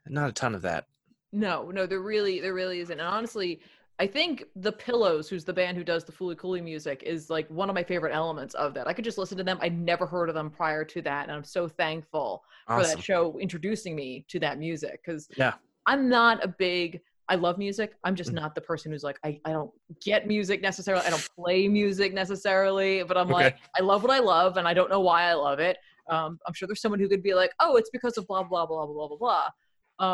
[0.07, 0.85] not a ton of that.
[1.31, 2.99] No, no, there really, there really isn't.
[2.99, 3.59] And honestly,
[3.99, 7.47] I think the Pillows, who's the band who does the Fooly Cooley music, is like
[7.49, 8.87] one of my favorite elements of that.
[8.87, 9.59] I could just listen to them.
[9.61, 13.37] I'd never heard of them prior to that, and I'm so thankful for that show
[13.39, 15.01] introducing me to that music.
[15.05, 15.53] Because Yeah.
[15.85, 17.01] I'm not a big.
[17.27, 17.93] I love music.
[18.03, 18.35] I'm just Mhm.
[18.35, 21.05] not the person who's like, I, I don't get music necessarily.
[21.05, 23.33] I don't play music necessarily, but I'm Okay.
[23.43, 25.77] like, I love what I love and I don't know why I love it.
[26.09, 28.65] Um, I'm sure there's someone who could be like, oh, it's because of blah, blah,
[28.65, 29.49] blah, blah, blah, blah, blah.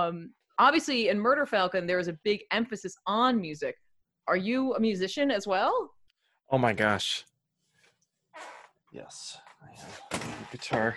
[0.08, 3.76] Um, obviously, in Murder Falcon, there is a big emphasis on music.
[4.28, 5.92] Are you a musician as well?
[6.52, 7.26] Oh my gosh.
[8.92, 10.96] Yes, I have a guitar.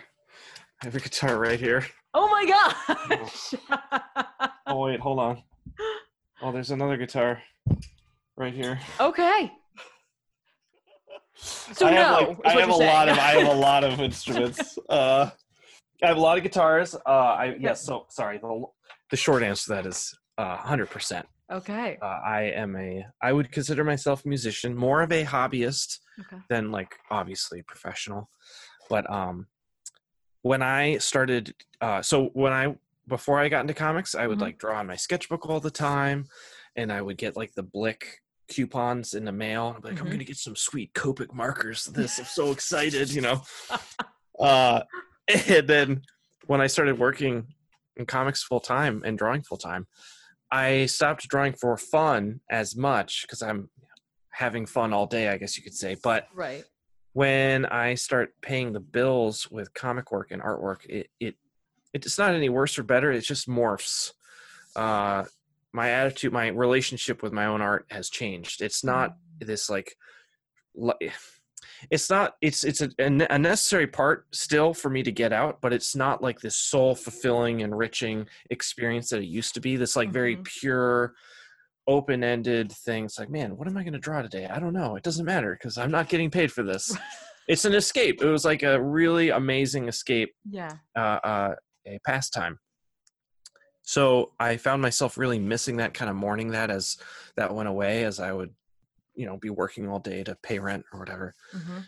[0.83, 1.85] I have a guitar right here.
[2.15, 3.55] Oh my gosh!
[4.67, 5.43] Oh wait, hold on.
[6.41, 7.43] Oh, there's another guitar
[8.37, 8.79] right here.
[9.01, 9.51] okay.
[11.39, 12.91] So I no, have, like, I have a saying.
[12.91, 14.79] lot of I have a lot of instruments.
[14.89, 15.31] Uh,
[16.03, 16.95] I have a lot of guitars.
[16.95, 17.85] Uh, I yes.
[17.85, 18.39] So sorry.
[18.39, 18.65] The
[19.11, 21.27] the short answer to that is hundred percent.
[21.53, 21.99] okay.
[22.01, 23.05] Uh, I am a.
[23.23, 26.39] I would consider myself a musician, more of a hobbyist Okay.
[26.49, 28.29] than like obviously professional.
[28.89, 29.47] But um,
[30.43, 32.77] when I started, uh, so when I
[33.09, 34.43] before I got into comics, I would Mhm.
[34.43, 36.27] like draw on my sketchbook all the time,
[36.77, 39.75] and I would get like the Blick coupons in the mail.
[39.77, 40.13] I'm like, I'm Mhm.
[40.13, 41.87] gonna get some sweet Copic markers.
[41.87, 43.43] This I'm so excited, you know.
[44.39, 44.83] Uh,
[45.29, 46.03] and then
[46.47, 47.55] when I started working
[47.97, 49.87] in comics full time and drawing full time,
[50.51, 53.69] I stopped drawing for fun as much because I'm
[54.31, 55.97] having fun all day, I guess you could say.
[56.03, 56.65] But Right.
[57.13, 61.37] when I start paying the bills with comic work and artwork, it it
[61.93, 63.11] it's not any worse or better.
[63.11, 64.13] It just morphs.
[64.77, 65.25] Uh,
[65.73, 68.63] my attitude, my relationship with my own art has changed.
[68.63, 69.95] It's not this like,
[71.91, 72.35] it's not.
[72.41, 76.23] It's it's a, a necessary part still for me to get out, but it's not
[76.23, 79.77] like this soul fulfilling, enriching experience that it used to be.
[79.77, 80.45] This like very Mhm.
[80.45, 81.15] pure
[81.87, 83.05] open ended thing.
[83.07, 84.47] It's like, man, what am I going to draw today?
[84.47, 84.97] I don't know.
[84.97, 86.95] It doesn't matter because I'm not getting paid for this.
[87.49, 88.21] it's an escape.
[88.23, 90.73] It was like a really amazing escape, Yeah.
[90.97, 91.55] uh, uh,
[91.87, 92.59] a pastime.
[93.89, 96.99] So I found myself really missing that, kind of mourning that as
[97.37, 98.53] that went away, as I would,
[99.15, 101.35] you know, be working all day to pay rent or whatever.
[101.51, 101.79] hmm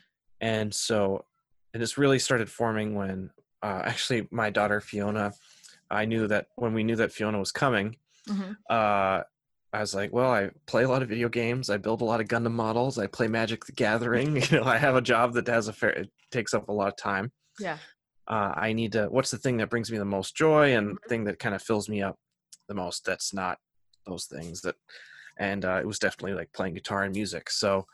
[0.40, 1.26] And so,
[1.74, 3.28] and it's really started forming when
[3.62, 5.34] uh, actually my daughter Fiona,
[5.90, 9.20] I knew that when we knew that Fiona was coming, hmm uh,
[9.74, 11.68] I was like, well, I play a lot of video games.
[11.68, 12.98] I build a lot of Gundam models.
[12.98, 14.36] I play Magic the Gathering.
[14.50, 16.88] You know, I have a job that has a fair, it takes up a lot
[16.88, 17.30] of time.
[17.58, 17.76] Yeah.
[18.30, 21.08] Uh, I need to, what's the thing that brings me the most joy and Mhm.
[21.08, 22.16] thing that kind of fills me up
[22.68, 23.04] the most?
[23.04, 23.58] That's not
[24.06, 24.76] those things that,
[25.36, 27.50] and uh, it was definitely like playing guitar and music.
[27.50, 27.86] So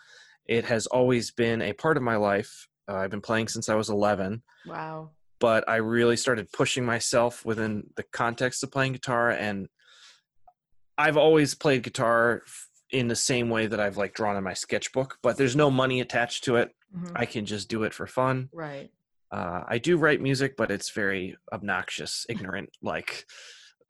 [0.44, 2.68] it has always been a part of my life.
[2.86, 5.10] Uh, I've been playing since I was 11 Wow.
[5.40, 9.68] but I really started pushing myself within the context of playing guitar and
[10.98, 12.42] I've always played guitar
[12.90, 16.00] in the same way that I've like drawn in my sketchbook, but there's no money
[16.00, 16.74] attached to it.
[16.94, 18.48] hmm I can just do it for fun.
[18.52, 18.90] Right.
[19.32, 22.70] Uh, I do write music, but it's very obnoxious, ignorant.
[22.82, 23.24] Like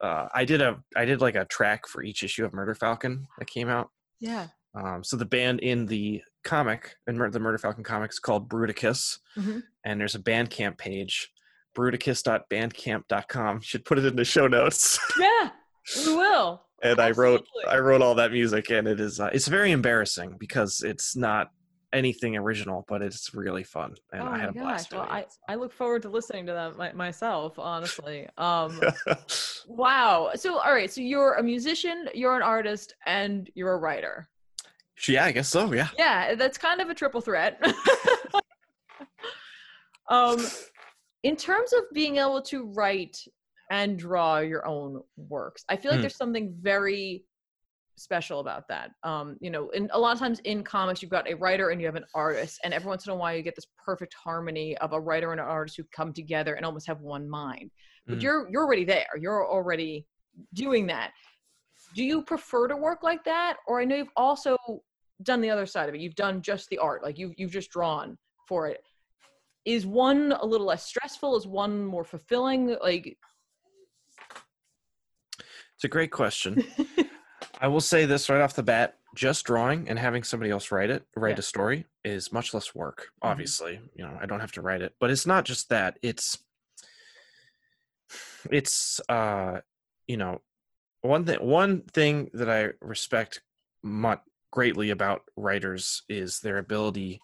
[0.01, 3.27] uh, I did a I did like a track for each issue of Murder Falcon
[3.37, 3.89] that came out.
[4.19, 4.47] Yeah.
[4.75, 9.19] Um, so the band in the comic, in Mur- the Murder Falcon comics, called Bruticus,
[9.37, 9.63] Mhm.
[9.83, 11.29] and there's a Bandcamp page,
[11.75, 13.61] bruticus.bandcamp.com.
[13.61, 14.99] Should put it in the show notes.
[15.19, 15.49] Yeah.
[16.05, 16.63] We will.
[16.83, 20.35] and I wrote I wrote all that music, and it is uh, it's very embarrassing
[20.37, 21.51] because it's not
[21.93, 24.89] anything original, but it's really fun, and oh I had a gosh.
[24.89, 24.93] blast.
[24.93, 25.25] Well, I.
[25.47, 28.27] I look forward to listening to that my, myself, honestly.
[28.37, 28.79] Um,
[29.67, 30.31] wow.
[30.35, 30.91] So, all right.
[30.91, 34.27] So, you're a musician, you're an artist, and you're a writer.
[35.07, 35.71] yeah, I guess so.
[35.73, 35.87] Yeah.
[35.97, 37.59] Yeah, that's kind of a triple threat.
[40.09, 40.45] um,
[41.23, 43.17] in terms of being able to write
[43.71, 46.03] and draw your own works, I feel like Hmm.
[46.03, 47.23] there's something very
[47.97, 48.91] special about that.
[49.03, 51.81] Um, you know, in a lot of times in comics, you've got a writer and
[51.81, 54.77] you have an artist, and every once in a while, you get this perfect harmony
[54.77, 57.71] of a writer and an artist who come together and almost have one mind.
[58.07, 58.23] But Mm.
[58.23, 59.17] you're you're already there.
[59.19, 60.05] You're already
[60.53, 61.11] doing that.
[61.95, 64.57] Do you prefer to work like that, or I know you've also
[65.23, 66.01] done the other side of it.
[66.01, 68.81] You've done just the art, like you've you've just drawn for it.
[69.65, 71.35] Is one a little less stressful?
[71.35, 72.77] Is one more fulfilling?
[72.81, 73.17] Like,
[75.75, 76.63] It's a great question.
[77.59, 80.89] I will say this right off the bat: just drawing and having somebody else write
[80.89, 81.39] it, write Yeah.
[81.39, 83.07] a story, is much less work.
[83.23, 83.29] Mhm.
[83.29, 85.97] Obviously, you know, I don't have to write it, but it's not just that.
[86.01, 86.37] It's
[88.51, 89.61] it's uh,
[90.07, 90.41] you know,
[91.01, 91.39] one thing.
[91.45, 93.41] One thing that I respect
[93.83, 97.21] much greatly about writers is their ability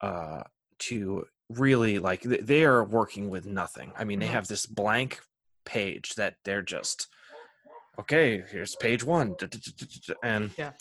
[0.00, 0.42] uh,
[0.78, 3.92] to really like they are working with nothing.
[3.96, 4.30] I mean, they Mhm.
[4.32, 5.20] have this blank
[5.64, 7.08] page that they're just
[8.00, 8.42] okay.
[8.50, 9.34] Here's page one,
[10.22, 10.72] and Yeah.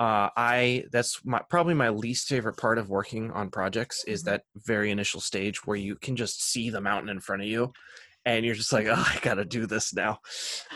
[0.00, 4.26] uh, I that's my probably my least favorite part of working on projects is Mhm.
[4.26, 7.72] that very initial stage where you can just see the mountain in front of you,
[8.24, 10.18] and you're just like, oh, I gotta do this now.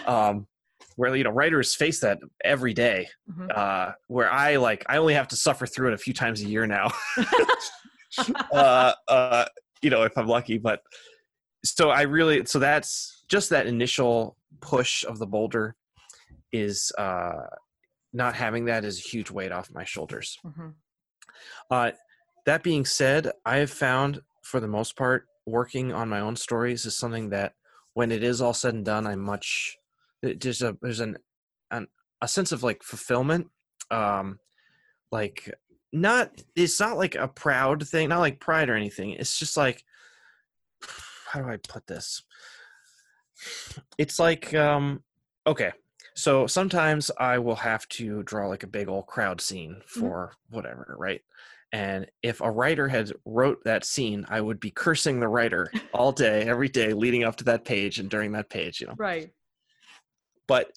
[0.06, 0.46] Um,
[0.96, 3.50] where you know writers face that every day Mhm.
[3.54, 6.46] uh where i like i only have to suffer through it a few times a
[6.46, 6.90] year now
[8.52, 9.44] uh uh
[9.82, 10.80] you know if i'm lucky but
[11.64, 15.76] so i really so that's just that initial push of the boulder
[16.56, 17.46] is uh
[18.12, 20.38] not having that is a huge weight off my shoulders.
[20.44, 20.74] Mhm.
[21.70, 21.90] uh
[22.46, 26.86] that being said i have found for the most part working on my own stories
[26.86, 27.54] is something that
[27.94, 29.76] when it is all said and done i'm much
[30.22, 31.16] there's a there's an
[31.70, 31.86] an
[32.22, 33.48] a sense of like fulfillment
[33.90, 34.38] um
[35.12, 35.52] like
[35.92, 39.84] not it's not like a proud thing not like pride or anything it's just like
[41.30, 42.22] how do i put this?
[43.98, 45.02] It's like um
[45.46, 45.72] okay
[46.16, 50.96] so sometimes i will have to draw like a big old crowd scene for whatever
[50.98, 51.20] right
[51.72, 56.12] and if a writer had wrote that scene i would be cursing the writer all
[56.12, 59.30] day every day leading up to that page and during that page you know Right.
[60.48, 60.72] but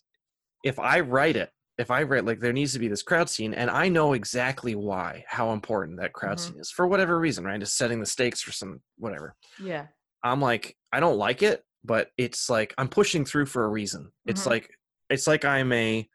[0.64, 3.54] if I write it if I write like there needs to be this crowd scene,
[3.54, 6.40] and I know exactly why, how important that crowd Mhm.
[6.42, 7.58] scene is for whatever reason, right?
[7.58, 9.34] Just setting the stakes for some whatever.
[9.58, 9.88] Yeah.
[10.22, 14.12] I'm like, I don't like it, but it's like I'm pushing through for a reason.
[14.26, 14.48] It's Mhm.
[14.50, 14.70] like
[15.10, 16.08] it's like I'm a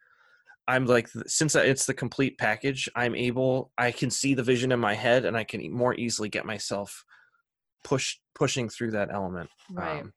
[0.67, 4.81] I'm like since it's the complete package, I'm able I can see the vision in
[4.81, 7.05] my head and I can more easily get myself
[7.83, 9.51] push pushing through that element.
[9.71, 10.01] Right.
[10.01, 10.13] um,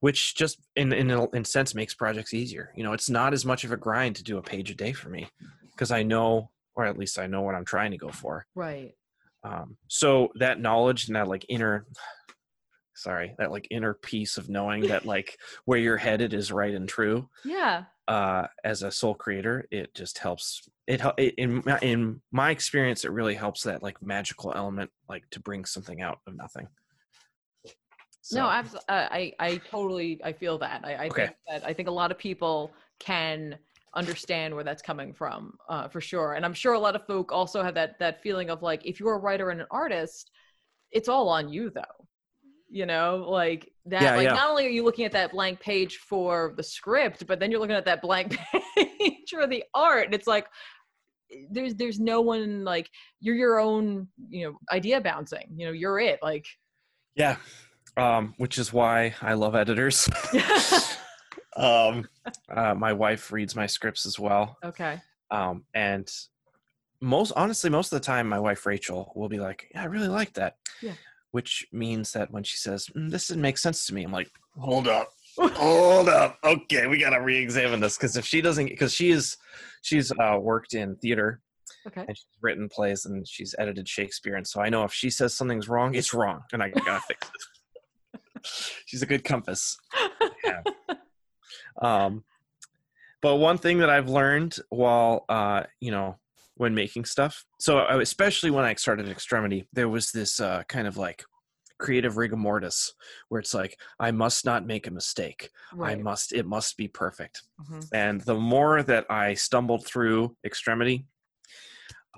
[0.00, 2.72] which just in in a in sense makes projects easier.
[2.76, 4.92] You know, it's not as much of a grind to do a page a day
[4.92, 5.28] for me
[5.72, 8.46] because I know or at least I know what I'm trying to go for.
[8.54, 8.92] right.
[9.42, 11.86] Um, so that knowledge and that like inner,
[12.96, 16.88] sorry, that like inner piece of knowing that like where you're headed is right and
[16.88, 17.28] true.
[17.44, 17.84] Yeah.
[18.08, 20.68] Uh, as a sole creator, it just helps.
[20.86, 25.24] It, it in my, in my experience, it really helps that like magical element, like
[25.30, 26.68] to bring something out of nothing.
[28.30, 30.84] No, So, abs- uh, I I totally I feel that.
[30.84, 31.26] I, I Okay.
[31.26, 33.56] think that I think a lot of people can
[33.94, 36.34] understand where that's coming from uh, for sure.
[36.34, 38.98] And I'm sure a lot of folk also have that that feeling of like if
[39.00, 40.30] you're a writer and an artist,
[40.92, 41.95] it's all on you though.
[42.68, 44.02] You know, like that.
[44.02, 44.34] Yeah, like yeah.
[44.34, 47.60] not only are you looking at that blank page for the script, but then you're
[47.60, 48.36] looking at that blank
[48.76, 50.46] page for the art, and it's like
[51.50, 55.46] there's there's no one like you're your own you know idea bouncing.
[55.56, 56.18] You know, you're it.
[56.22, 56.46] Like
[57.14, 57.36] yeah,
[57.96, 60.08] um, which is why I love editors.
[61.56, 62.08] um,
[62.50, 64.58] uh, my wife reads my scripts as well.
[64.64, 65.00] okay.
[65.30, 66.10] um, and
[67.00, 70.08] most honestly most of the time my wife rachel will be like yeah, i really
[70.08, 70.92] like that Yeah.
[71.36, 74.30] Which means that when she says mm, this didn't make sense to me i'm like
[74.58, 79.10] hold up hold up okay we gotta re-examine this because if she doesn't because she
[79.10, 79.36] is
[79.82, 81.42] she's uh, worked in theater
[81.86, 82.04] Okay.
[82.08, 85.36] and she's written plays and she's edited shakespeare and so i know if she says
[85.36, 87.30] something's wrong it's wrong and i gotta fix
[88.14, 88.20] it
[88.86, 89.76] she's a good compass
[90.42, 90.62] yeah.
[91.82, 92.24] um
[93.20, 96.16] but one thing that i've learned while uh you know
[96.56, 100.96] when making stuff so especially when i started extremity there was this uh kind of
[100.96, 101.22] like
[101.78, 102.94] creative rigor mortis
[103.28, 105.50] where it's like i must not make a mistake
[105.82, 107.86] i must it must be perfect Mhm.
[107.92, 111.06] and the more that I stumbled through extremity,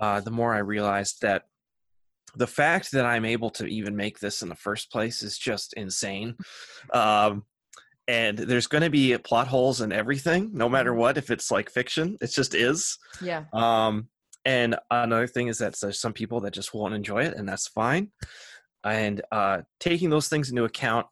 [0.01, 1.43] uh, the more I realized that
[2.35, 5.73] the fact that I'm able to even make this in the first place is just
[5.73, 6.35] insane.
[6.93, 7.43] Um,
[8.07, 11.17] and there's going to be plot holes in everything, no matter what.
[11.17, 12.97] If it's like fiction, it just is.
[13.21, 13.43] Yeah.
[13.53, 14.07] Um,
[14.45, 17.67] and another thing is that there's some people that just won't enjoy it, and that's
[17.67, 18.11] fine.
[18.83, 21.07] And uh, taking those things into account,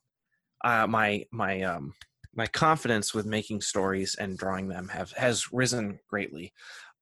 [0.63, 1.93] uh, my my um,
[2.35, 6.53] my confidence with making stories and drawing them have has risen greatly.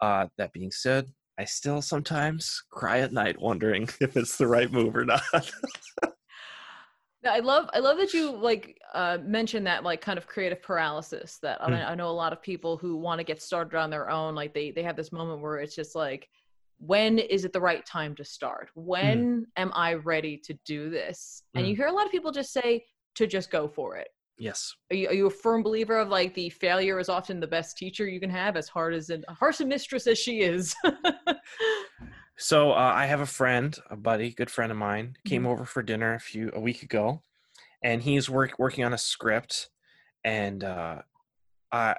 [0.02, 1.08] Uh, that being said,
[1.40, 5.22] I still sometimes cry at night wondering if it's the right move or not.
[7.26, 11.38] I love I love that you like uh mentioned that like kind of creative paralysis
[11.42, 11.90] that I, Mm.
[11.92, 14.54] I know a lot of people who want to get started on their own like
[14.54, 16.30] they they have this moment where it's just like
[16.78, 18.70] when is it the right time to start?
[18.76, 21.42] When am I ready to do this?
[21.56, 21.70] And Mm.
[21.70, 22.84] you hear a lot of people just say
[23.16, 24.10] to just go for it.
[24.38, 24.76] yes.
[24.92, 27.78] Are you, are you a firm believer of like the failure is often the best
[27.78, 30.76] teacher you can have as hard as an harsh a mistress as she is?
[32.38, 35.82] So uh, I have a friend, a buddy, good friend of mine, came over for
[35.82, 37.22] dinner a few a week ago,
[37.82, 39.70] and he's work working on a script,
[40.24, 41.02] and uh,
[41.72, 41.96] I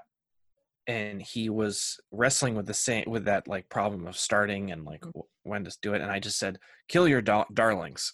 [0.86, 5.00] and he was wrestling with the same with that like problem of starting and like
[5.00, 8.12] w- when to do it, and I just said, "Kill your dar- darlings,"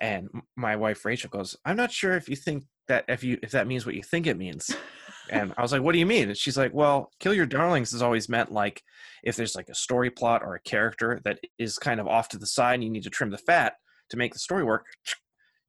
[0.00, 3.38] and m- my wife Rachel goes, "I'm not sure if you think that if you
[3.42, 4.74] if that means what you think it means."
[5.30, 7.92] And I was like, "What do you mean?" And she's like, "Well, kill your darlings
[7.92, 8.82] has always meant like
[9.22, 12.38] if there's like a story plot or a character that is kind of off to
[12.38, 13.74] the side and you need to trim the fat
[14.10, 14.86] to make the story work,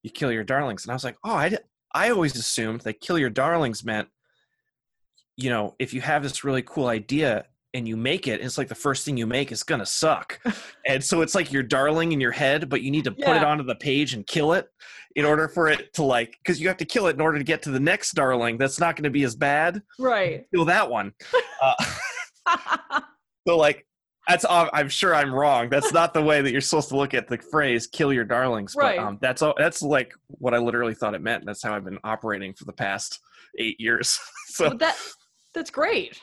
[0.02, 1.58] you kill your darlings." And I was like, "Oh, I
[1.94, 4.10] I always assumed that kill your darlings meant
[5.36, 8.68] you know, if you have this really cool idea and you make it, it's like
[8.68, 10.40] the first thing you make is gonna suck.
[10.86, 13.44] and so it's like your darling in your head, but you need to put it
[13.44, 14.68] onto the page and kill it
[15.16, 17.44] in order for it to like because you have to kill it in order to
[17.44, 19.82] get to the next darling that's not gonna be as bad.
[20.00, 20.46] right.
[20.54, 21.14] Kill that one.
[21.62, 23.00] Uh,
[23.48, 23.88] so like
[24.28, 25.70] that's I'm sure I'm wrong.
[25.70, 28.76] That's not the way that you're supposed to look at the phrase "kill your darlings."
[28.76, 28.98] Right.
[28.98, 29.54] But um, that's all.
[29.58, 31.42] That's like what I literally thought it meant.
[31.42, 33.20] and That's how I've been operating for the past
[33.60, 34.20] eight years.
[34.48, 34.98] so that
[35.54, 36.20] that's great.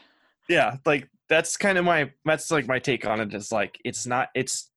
[0.48, 4.06] yeah like that's kind of my that's like my take on it is like it's
[4.06, 4.70] not it's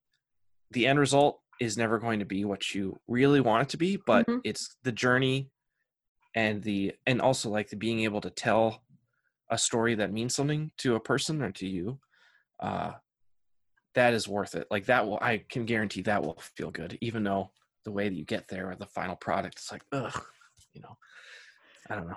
[0.71, 3.97] the end result is never going to be what you really want it to be
[4.05, 4.39] but Mhm.
[4.45, 5.49] it's the journey
[6.35, 8.83] and the and also like the being able to tell
[9.49, 11.99] a story that means something to a person or to you
[12.59, 12.93] uh
[13.95, 17.23] that is worth it like that will i can guarantee that will feel good even
[17.23, 17.51] though
[17.85, 20.23] the way that you get there or the final product is like ugh
[20.73, 20.97] you know
[21.89, 22.15] i don't know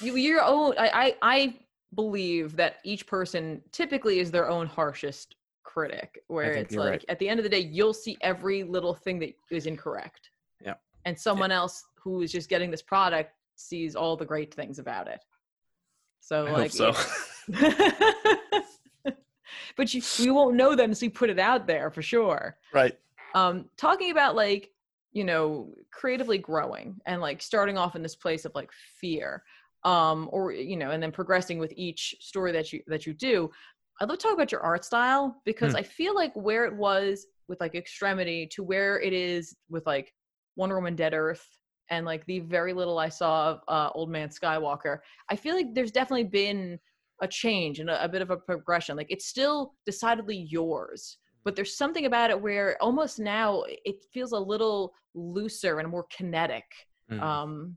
[0.00, 1.54] you, your own I, I i
[1.94, 7.04] believe that each person typically is their own harshest critic where it's like right.
[7.08, 10.30] at the end of the day you'll see every little thing that is incorrect
[10.64, 10.74] Yeah.
[11.04, 15.08] and someone else who is just getting this product sees all the great things about
[15.08, 15.20] it
[16.20, 16.94] so I like so.
[19.76, 22.98] but you we won't know them unless we put it out there for sure right.
[23.34, 24.70] um talking about like
[25.12, 28.70] you know creatively growing and like starting off in this place of like
[29.00, 29.42] fear
[29.84, 33.50] um or you know and then progressing with each story that you that you do
[34.00, 35.78] i'd love to talk about your art style because Hmm.
[35.78, 40.12] i feel like where it was with like extremity to where it is with like
[40.56, 41.46] wonder woman dead earth
[41.90, 44.98] and like the very little i saw of uh, old man skywalker
[45.30, 46.78] i feel like there's definitely been
[47.22, 51.56] a change and a, a bit of a progression like it's still decidedly yours but
[51.56, 56.64] there's something about it where almost now it feels a little looser and more kinetic.
[57.10, 57.22] Mm.
[57.22, 57.76] Um,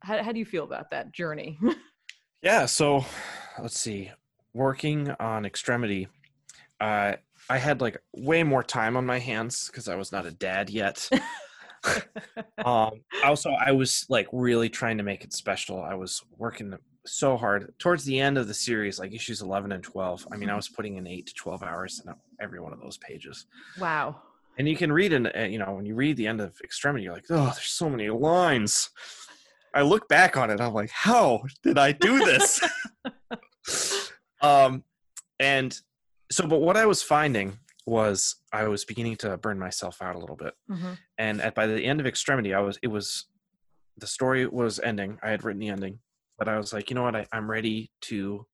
[0.00, 1.58] how, how do you feel about that journey?
[2.42, 3.04] Yeah, so
[3.60, 4.12] let's see.
[4.54, 6.06] Working on Extremity,
[6.80, 7.14] uh,
[7.50, 10.70] I had like way more time on my hands because I was not a dad
[10.70, 11.08] yet.
[12.64, 15.82] um, also, I was like really trying to make it special.
[15.82, 16.74] I was working
[17.04, 20.28] so hard towards the end of the series, like issues 11 and 12.
[20.32, 22.98] I mean, I was putting in eight to 12 hours in every one of those
[22.98, 23.46] pages.
[23.80, 24.22] wow.
[24.58, 27.04] And you can read in, uh, you know, when you read the end of Extremity,
[27.04, 28.90] you're like, oh, there's so many lines.
[29.76, 32.60] I look back on it, I'm like, how did I do this?
[34.42, 34.82] um,
[35.38, 35.78] and
[36.32, 40.18] so, but what I was finding was I was beginning to burn myself out a
[40.18, 40.54] little bit.
[40.70, 40.98] Mhm.
[41.18, 43.26] And at by the end of Extremity, I was, it was,
[43.98, 45.18] the story was ending.
[45.22, 45.98] I had written the ending,
[46.38, 47.14] but I was like, you know what?
[47.16, 48.46] I, I'm ready to.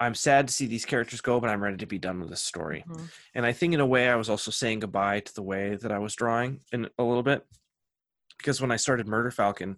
[0.00, 2.42] I'm sad to see these characters go, but I'm ready to be done with this
[2.42, 2.84] story.
[2.88, 3.10] Mhm.
[3.34, 5.92] And I think in a way I was also saying goodbye to the way that
[5.92, 7.46] I was drawing in a little bit.
[8.38, 9.76] Because when I started Murder Falcon,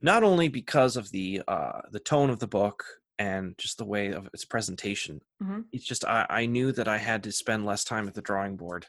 [0.00, 2.84] not only because of the uh the tone of the book
[3.18, 5.64] and just the way of its presentation, Mhm.
[5.72, 8.56] it's just I, I knew that I had to spend less time at the drawing
[8.56, 8.86] board.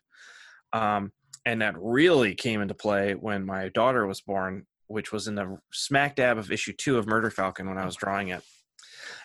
[0.74, 1.12] Um
[1.45, 5.58] and that really came into play when my daughter was born, which was in the
[5.74, 8.43] smack dab of issue two of Murder Falcon when I was drawing it.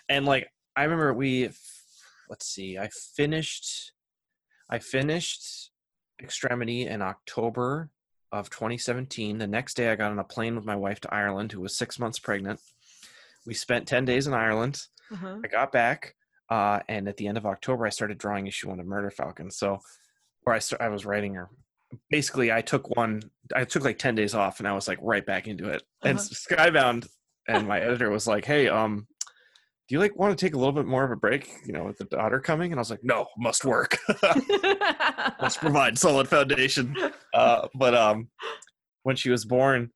[0.09, 1.49] And like I remember we
[2.29, 3.91] let's see, I finished
[4.69, 5.71] I finished
[6.21, 7.91] Extremity in October
[8.31, 9.37] of 2017.
[9.37, 11.77] The next day I got on a plane with my wife to Ireland, who was
[11.77, 12.59] six months pregnant.
[13.45, 14.81] We spent 10 days in Ireland.
[15.11, 15.45] Mhm.
[15.45, 16.15] I got back,
[16.49, 19.49] uh, and at the end of October, I started drawing issue one of Murder Falcon.
[19.51, 19.79] So,
[20.41, 21.49] where I st- I was writing her.
[22.09, 23.21] Basically, I took one.
[23.55, 25.83] I took like ten days off, and I was like right back into it.
[26.03, 26.27] And Uh-huh.
[26.29, 27.07] Skybound,
[27.47, 29.07] and my editor was like, "Hey, um,
[29.87, 31.49] do you like want to take a little bit more of a break?
[31.65, 33.97] You know, with the daughter coming?" And I was like, "No, must work.
[35.41, 36.95] must provide solid foundation."
[37.33, 38.29] Uh, but um,
[39.03, 39.91] when she was born,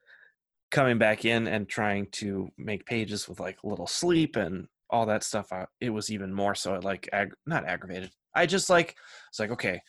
[0.71, 5.23] coming back in and trying to make pages with like little sleep and all that
[5.23, 8.95] stuff uh, it was even more so like ag- not aggravated i just like
[9.29, 9.81] it's like okay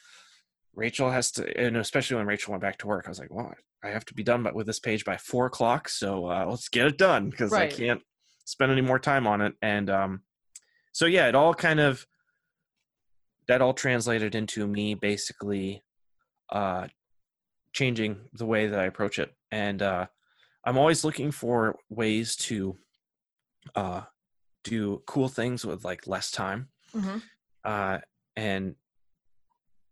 [0.76, 3.52] rachel has to and especially when rachel went back to work i was like well
[3.82, 6.68] i have to be done by- with this page by four o'clock so uh, let's
[6.68, 7.72] get it done because Right.
[7.72, 8.00] i can't
[8.44, 9.54] spend any more time on it.
[9.62, 10.22] And um
[10.92, 12.06] so yeah it all kind of
[13.48, 15.82] that all translated into me basically
[16.50, 16.86] uh
[17.72, 19.34] changing the way that i approach it.
[19.50, 20.06] And uh
[20.64, 22.76] i'm always looking for ways to
[23.74, 24.02] uh
[24.64, 26.68] do cool things with like less time.
[26.94, 27.22] Mhm.
[27.64, 27.98] uh
[28.36, 28.74] and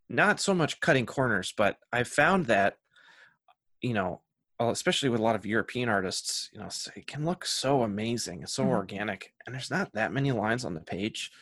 [0.09, 2.77] not so much cutting corners but i've found that
[3.81, 4.21] you know
[4.61, 8.47] well, especially with a lot of european artists you know it can look so amazing
[8.47, 8.69] so Mhm.
[8.69, 11.33] organic and there's not that many lines on the page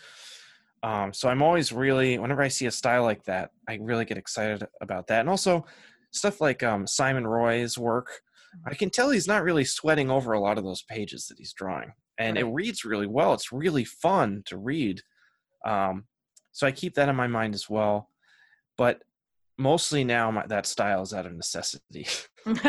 [0.82, 4.18] um so i'm always really whenever i see a style like that i really get
[4.18, 5.64] excited about that and also
[6.12, 8.22] stuff like um simon roy's work
[8.66, 11.52] i can tell he's not really sweating over a lot of those pages that he's
[11.52, 15.02] drawing and it reads really well it's really fun to read
[15.64, 16.06] um,
[16.52, 18.10] so I keep that in my mind as well.
[18.76, 19.02] But
[19.58, 22.06] mostly now, my, that style is out of necessity.
[22.46, 22.64] well,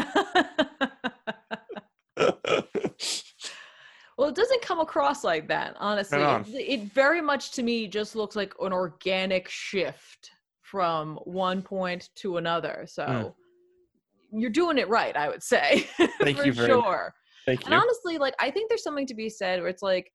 [4.28, 6.22] it doesn't come across like that, honestly.
[6.22, 6.44] on.
[6.48, 10.32] It, it very much to me just looks like an organic shift
[10.64, 12.86] from one point to another.
[12.88, 13.36] So
[14.32, 14.40] hmm.
[14.40, 15.88] you're doing it right, I would say.
[16.22, 17.14] Thank for you very- sure.
[17.46, 17.80] Thank And you.
[17.80, 20.12] honestly, like I think there's something to be said where it's like,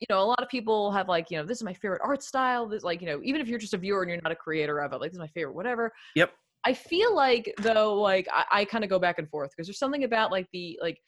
[0.00, 2.22] you know, a lot of people have like, you know, this is my favorite art
[2.22, 2.66] style.
[2.68, 4.80] This like, you know, even if you're just a viewer and you're not a creator
[4.80, 5.92] of it, like this is my favorite, whatever.
[6.16, 6.32] Yep.
[6.64, 9.78] I feel like though, like I, I kind of go back and forth because there's
[9.78, 10.98] something about like the like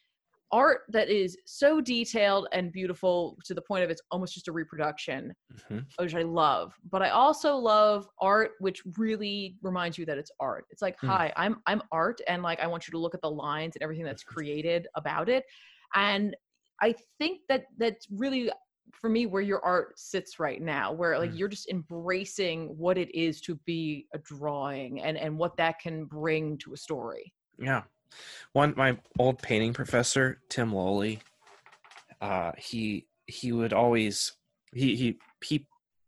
[0.53, 4.53] art that is so detailed and beautiful to the point of it's almost just a
[4.53, 5.87] reproduction, Mhm.
[5.99, 6.74] which I love.
[6.91, 10.66] But I also love art which really reminds you that it's art.
[10.70, 11.09] It's like, Mm.
[11.09, 13.82] hi, I'm I'm art, and like I want you to look at the lines and
[13.82, 15.45] everything that's created about it.
[15.95, 16.37] And
[16.82, 18.51] I think that that's really
[18.93, 21.39] for me where your art sits right now where like Mm.
[21.39, 26.05] you're just embracing what it is to be a drawing and and what that can
[26.05, 27.82] bring to a story Yeah.
[28.53, 31.20] One my old painting professor, Tim Lowley,
[32.20, 34.32] uh he he would always
[34.72, 35.66] he he he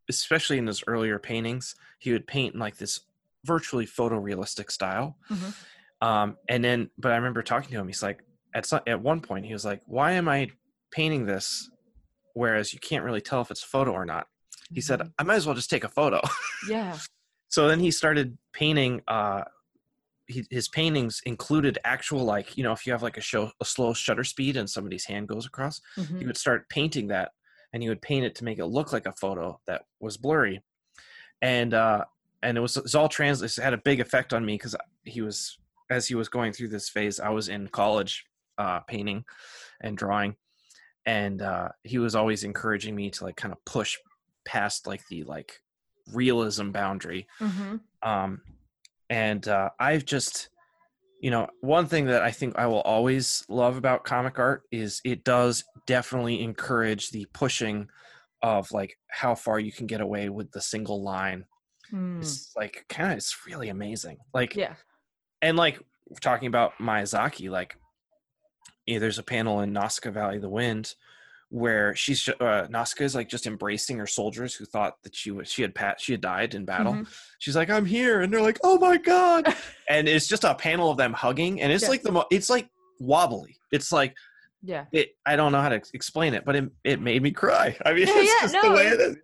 [0.09, 3.01] especially in his earlier paintings, he would paint in like this
[3.45, 5.17] virtually photorealistic style.
[5.31, 5.55] Mhm.
[6.01, 8.23] Um and then but I remember talking to him, he's like
[8.55, 10.51] at some, at one point he was like, "Why am I
[10.91, 11.69] painting this
[12.39, 14.27] whereas you can't really tell if it's a photo or not?"
[14.73, 15.13] He said, Mhm.
[15.19, 16.21] "I might as well just take a photo."
[16.69, 16.99] yeah
[17.51, 19.43] so then he started painting uh
[20.27, 23.65] he, his paintings included actual like you know if you have like a show a
[23.65, 26.19] slow shutter speed and somebody's hand goes across Mhm.
[26.21, 27.33] he would start painting that
[27.73, 30.63] and he would paint it to make it look like a photo that was blurry
[31.41, 32.05] and uh
[32.43, 35.23] and it was it's all trans it had a big effect on me because he
[35.23, 35.59] was
[35.91, 38.27] as he was going through this phase i was in college
[38.59, 39.25] uh painting
[39.81, 40.37] and drawing
[41.09, 43.97] and uh he was always encouraging me to like kind of push
[44.45, 45.51] past like the like
[46.13, 47.81] realism boundary Mhm.
[48.03, 48.31] um
[49.11, 50.49] and uh i've just
[51.21, 55.01] you know one thing that i think i will always love about comic art is
[55.05, 57.89] it does definitely encourage the pushing
[58.43, 61.45] of like how far you can get away with the single line
[61.93, 62.21] Mm.
[62.21, 64.75] it's like kind of it's really amazing like yeah
[65.41, 65.77] and like
[66.21, 67.77] talking about miyazaki like
[68.89, 70.95] yeah, there's a panel in Nausicaa Valley of the Wind
[71.51, 75.51] where she's uh, Nausicaa is like just embracing her soldiers who thought that she was
[75.51, 76.93] she had pat she had died in battle.
[76.93, 77.09] Mhm.
[77.39, 79.55] She's like, "I'm here," and they're like, "Oh my god!"
[79.89, 81.89] and it's just a panel of them hugging, and it's Yeah.
[81.91, 82.69] like the mo- it's like
[83.01, 83.57] wobbly.
[83.73, 84.15] It's like
[84.63, 85.11] yeah it.
[85.25, 87.77] I don't know how to explain it, but it it made me cry.
[87.87, 89.17] I mean, Yeah, it's yeah, just no, the way it's- is.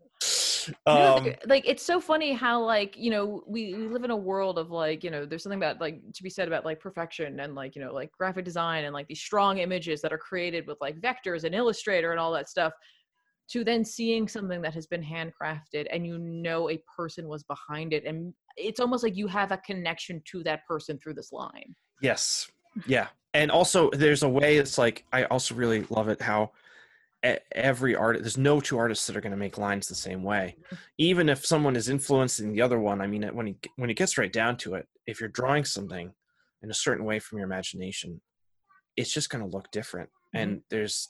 [0.86, 4.10] No, Um, like- like it's so funny how like you know we, we live in
[4.10, 6.80] a world of like you know there's something about like to be said about like
[6.80, 10.18] perfection and like you know like graphic design and like these strong images that are
[10.18, 12.72] created with like vectors and illustrator and all that stuff
[13.46, 17.92] to then seeing something that has been handcrafted and you know a person was behind
[17.92, 21.74] it and it's almost like you have a connection to that person through this line
[22.00, 22.50] Yes.
[22.86, 23.08] Yeah.
[23.34, 26.50] And also there's a way it's like I also really love it how
[27.53, 30.57] every artist there's no two artists that are going to make lines the same way.
[30.99, 34.18] Even if someone is influencing the other one, I mean when it when it gets
[34.18, 36.12] right down to it, if you're drawing something
[36.62, 38.20] in a certain way from your imagination,
[38.97, 40.09] it's just going to look different.
[40.35, 41.09] And there's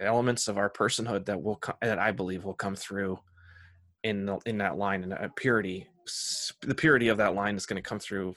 [0.00, 3.18] elements of our personhood that will co- that I believe will come through
[4.02, 5.88] in the, in that line and a purity
[6.62, 8.34] the purity of that line is going to come through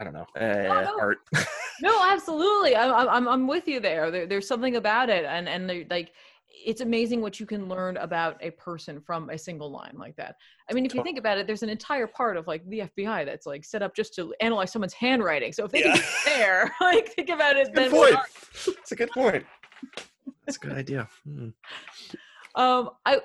[0.00, 0.98] I don't know uh, no.
[1.00, 1.18] art
[1.82, 4.10] no absolutely I'm, I'm i'm with you there.
[4.10, 6.12] there there's something about it and and like
[6.66, 10.36] it's amazing what you can learn about a person from a single line like that
[10.70, 13.24] i mean if you think about it there's an entire part of like the fbi
[13.26, 15.96] that's like set up just to analyze someone's handwriting so if they can Yeah.
[15.96, 18.16] get there like think about it good then point
[18.66, 19.44] it's a good point
[20.46, 21.48] that's a good idea Hmm.
[22.54, 23.20] um i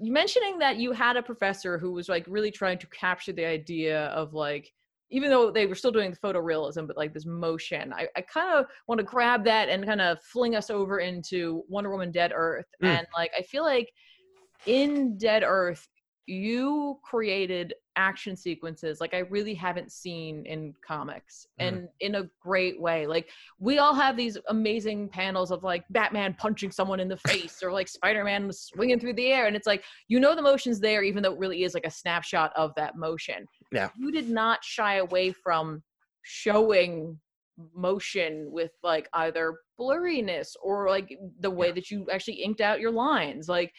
[0.00, 3.44] you mentioning that you had a professor who was like really trying to capture the
[3.44, 4.72] idea of like
[5.12, 8.58] even though they were still doing the photorealism but like this motion i, I kind
[8.58, 12.32] of want to grab that and kind of fling us over into wonder woman dead
[12.34, 12.88] earth Mm.
[12.98, 13.92] and like i feel like
[14.66, 15.88] in dead earth
[16.26, 21.66] you created action sequences like i really haven't seen in comics Mm.
[21.68, 26.34] and in a great way like we all have these amazing panels of like batman
[26.38, 29.84] punching someone in the face or like spider-man swinging through the air and it's like
[30.08, 32.96] you know the motion's there even though it really is like a snapshot of that
[32.96, 33.88] motion Yeah.
[33.98, 35.82] you did not shy away from
[36.22, 37.18] showing
[37.74, 41.72] motion with like either blurriness or like the way Yeah.
[41.74, 43.72] that you actually inked out your lines like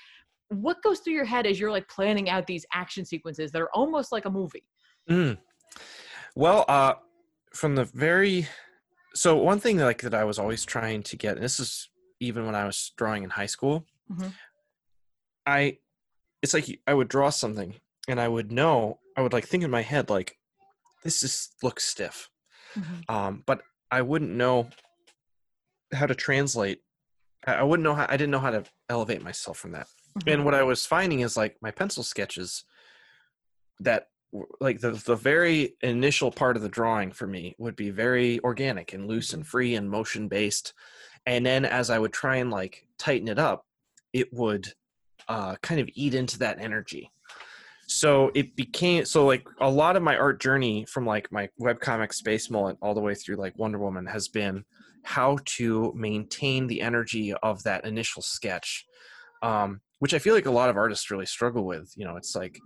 [0.50, 3.72] what goes through your head as you're like planning out these action sequences that are
[3.74, 4.64] almost like a movie
[5.10, 5.38] Mm.
[6.36, 6.94] Well, uh,
[7.54, 8.48] from the very
[9.14, 11.90] so one thing like that I was always trying to get, and this is
[12.22, 14.32] even when I was drawing in high school, Mhm.
[15.46, 15.80] I
[16.42, 17.76] it's like I would draw something
[18.08, 20.38] and I would know I would like think in my head like
[21.04, 22.30] this just looks stiff,
[23.10, 23.62] um, but
[23.92, 24.70] I wouldn't know
[25.94, 26.80] how to translate.
[27.46, 29.88] I I wouldn't know how I didn't know how to elevate myself from that.
[30.28, 32.66] and what i was finding is like my pencil sketches
[33.80, 34.08] that
[34.60, 38.94] like the the very initial part of the drawing for me would be very organic
[38.94, 40.74] and loose and free and motion based
[41.26, 43.66] and then as i would try and like tighten it up
[44.14, 44.74] it would
[45.28, 47.10] uh kind of eat into that energy
[47.88, 52.14] so it became so like a lot of my art journey from like my webcomic
[52.14, 54.64] space mullet all the way through like wonder woman has been
[55.04, 58.86] how to maintain the energy of that initial sketch
[59.44, 61.94] um, which I feel like a lot of artists really struggle with.
[61.96, 62.60] You know, it's like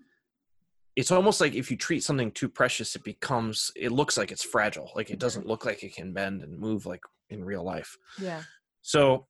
[0.95, 4.43] it's almost like if you treat something too precious, it becomes it looks like it's
[4.43, 4.91] fragile.
[4.95, 7.97] Like it doesn't look like it can bend and move like in real life.
[8.19, 8.43] yeah
[8.81, 9.27] So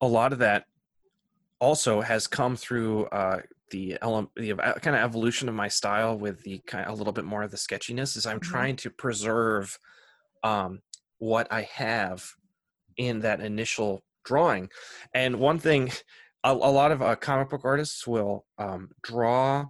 [0.00, 0.64] a lot of that
[1.64, 3.40] also has come through uh,
[3.70, 4.54] the element, the
[4.84, 7.50] kind of evolution of my style with the kind of a little bit more of
[7.50, 8.16] the sketchiness.
[8.16, 8.52] Is I'm Mhm.
[8.52, 9.78] trying to preserve
[10.42, 10.82] um,
[11.18, 12.18] what I have
[12.96, 14.68] in that initial drawing.
[15.14, 15.90] And one thing,
[16.44, 19.66] a, a lot of uh, comic book artists will um, draw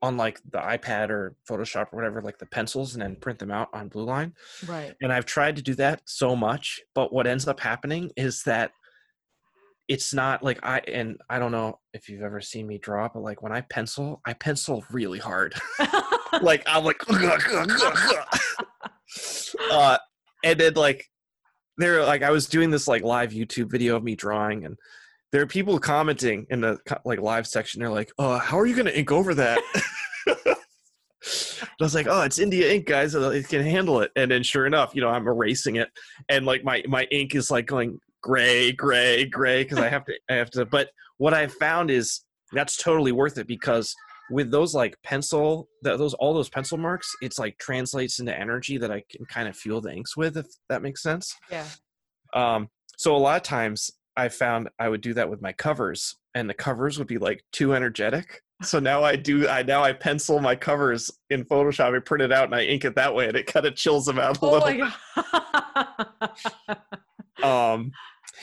[0.00, 3.50] on like the iPad or Photoshop or whatever, like the pencils, and then print them
[3.50, 4.34] out on blue line.
[4.66, 4.94] Right.
[5.00, 8.70] And I've tried to do that so much, but what ends up happening is that
[9.88, 13.22] it's not like I and I don't know if you've ever seen me draw, but
[13.22, 15.54] like when I pencil, I pencil really hard.
[16.42, 17.02] like I'm like
[19.72, 19.98] uh
[20.44, 21.06] and then like
[21.78, 24.76] there like I was doing this like live YouTube video of me drawing and
[25.32, 28.76] there are people commenting in the like live section they're like uh how are you
[28.76, 29.58] gonna ink over that
[31.80, 33.14] I was like, "Oh, it's India ink, guys.
[33.14, 35.88] It can handle it." And then, sure enough, you know, I'm erasing it,
[36.28, 40.14] and like my my ink is like going gray, gray, gray because I have to,
[40.30, 40.64] I have to.
[40.66, 42.20] But what I found is
[42.52, 43.94] that's totally worth it because
[44.30, 48.76] with those like pencil, th- those all those pencil marks, it's like translates into energy
[48.78, 51.34] that I can kind of fuel the inks with, if that makes sense.
[51.50, 51.66] yeah.
[52.34, 56.14] Um, so a lot of times I found I would do that with my covers,
[56.34, 58.42] and the covers would be like too energetic.
[58.62, 59.48] So now I do.
[59.48, 61.96] I now I pencil my covers in Photoshop.
[61.96, 64.04] I print it out and I ink it that way, and it kind of chills
[64.04, 64.68] them out a Oh little.
[64.68, 64.92] my
[66.18, 66.78] god.
[67.42, 67.90] um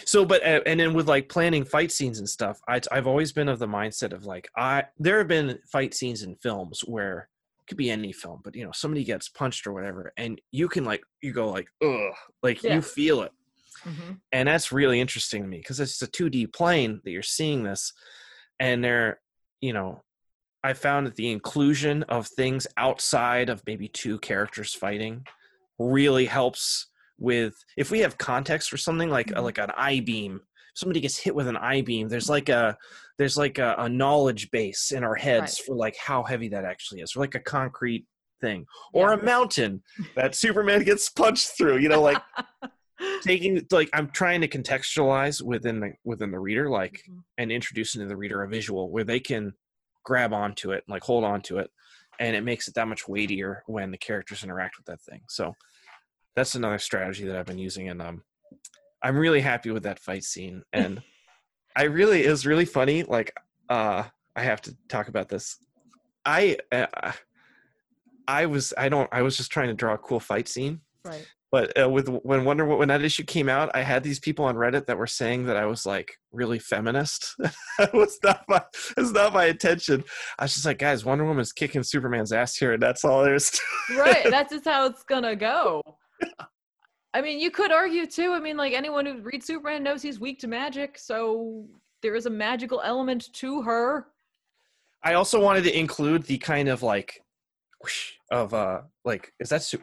[0.06, 3.32] so but uh, and then with like planning fight scenes and stuff I, i've always
[3.32, 7.30] been of the mindset of like i there have been fight scenes in films where
[7.62, 10.68] it could be any film but you know somebody gets punched or whatever and you
[10.68, 12.76] can like you go like ugh like Yeah.
[12.76, 13.32] you feel it
[13.86, 14.20] Mhm.
[14.32, 17.94] and that's really interesting to me because it's a 2d plane that you're seeing this
[18.60, 19.20] and they're
[19.62, 20.02] you know
[20.64, 25.24] i found that the inclusion of things outside of maybe two characters fighting
[25.78, 26.88] really helps
[27.18, 29.44] with if we have context for something like Mhm.
[29.44, 30.42] like an i beam
[30.74, 32.78] somebody gets hit with an i beam there's like a
[33.18, 37.00] there's like a, a knowledge base in our heads for like how heavy that actually
[37.02, 38.06] is or like a concrete
[38.42, 39.20] thing or Yeah.
[39.20, 39.82] a mountain
[40.16, 42.22] that superman gets punched through you know like
[43.22, 47.24] taking like i'm trying to contextualize within the within the reader like Mhm.
[47.38, 49.54] and introduce into the reader a visual where they can
[50.04, 51.70] grab onto it like hold on to it
[52.20, 55.54] and it makes it that much weightier when the characters interact with that thing so
[56.36, 58.24] that's another strategy that i've been using and um
[59.04, 61.02] i'm really happy with that fight scene and
[61.76, 63.34] i really it was really funny like
[63.70, 64.04] uh
[64.36, 65.58] i have to talk about this
[66.26, 67.12] i uh,
[68.28, 71.26] i was i don't i was just trying to draw a cool fight scene right.
[71.52, 74.56] but uh, with when Wonder when that issue came out, I had these people on
[74.56, 77.36] Reddit that were saying that I was like really feminist.
[77.80, 78.62] it was not my
[78.98, 80.04] it's not my intention.
[80.38, 83.36] I was just like, guys, Wonder Woman's kicking Superman's ass here, and that's all there
[83.36, 83.52] is.
[83.52, 83.62] to
[83.98, 85.82] right that's just how it's gonna go
[87.14, 90.20] i mean you could argue too i mean like anyone who reads superman knows he's
[90.20, 91.66] weak to magic so
[92.02, 94.08] there is a magical element to her
[95.04, 97.22] I also wanted to include the kind of like
[97.82, 99.78] whoosh of uh like is that Su-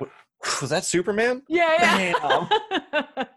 [0.60, 1.42] was that Superman?
[1.48, 2.46] yeah yeah